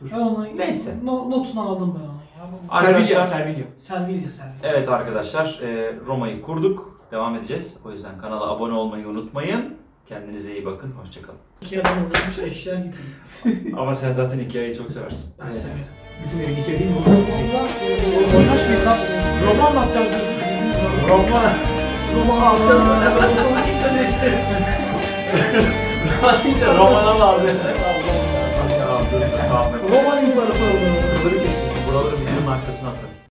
Dur. 0.00 0.08
Ben 0.12 0.20
onu 0.20 0.46
Neyse. 0.56 0.94
No, 1.04 1.30
notunu 1.30 1.60
aldım 1.60 1.98
ben 2.00 2.04
onu. 2.08 2.14
Ya. 2.38 2.52
Bu- 2.52 2.74
Arkadaşlar- 2.74 3.04
Servilya, 3.04 3.26
Servilya. 3.26 3.64
Servilya 3.78 4.30
Servilya. 4.30 4.58
Evet 4.62 4.88
arkadaşlar 4.88 5.60
e, 5.62 5.96
Roma'yı 6.06 6.42
kurduk. 6.42 7.00
Devam 7.12 7.36
edeceğiz. 7.36 7.76
O 7.84 7.90
yüzden 7.90 8.18
kanala 8.18 8.50
abone 8.50 8.72
olmayı 8.74 9.08
unutmayın. 9.08 9.76
Kendinize 10.06 10.52
iyi 10.52 10.66
bakın. 10.66 10.92
Hoşçakalın. 10.92 11.38
İki 11.60 11.80
adam 11.80 11.92
olmuş 11.98 12.38
eşya 12.38 12.74
gibi. 12.74 13.74
Ama 13.78 13.94
sen 13.94 14.12
zaten 14.12 14.38
hikayeyi 14.38 14.74
çok 14.74 14.90
seversin. 14.90 15.34
Ben 15.46 15.50
severim. 15.50 15.84
Bütün 16.24 16.38
evi 16.38 16.54
hikaye 16.62 16.78
değil 16.78 16.90
mi? 16.90 16.96
Neyse. 17.28 17.58
Oynaş 18.36 18.68
bir 18.70 18.84
kap. 18.84 18.98
Roman 19.46 19.74
mı 19.74 19.80
atacağız? 19.80 20.08
Roma. 21.10 21.42
Roman 22.16 22.46
alacağız. 22.46 22.84
Roman 22.88 23.64
işte. 24.08 24.83
Deyince 26.44 26.66
Roma'na 26.66 27.18
vardı. 27.20 27.50
Roma 29.90 30.20
İmparatorluğu'nun 30.20 31.16
kılırı 31.16 31.38
kesin. 31.38 31.70
Buraları 31.88 32.16
bizim 32.20 32.48
arkasına 32.48 32.88
atar. 32.88 33.14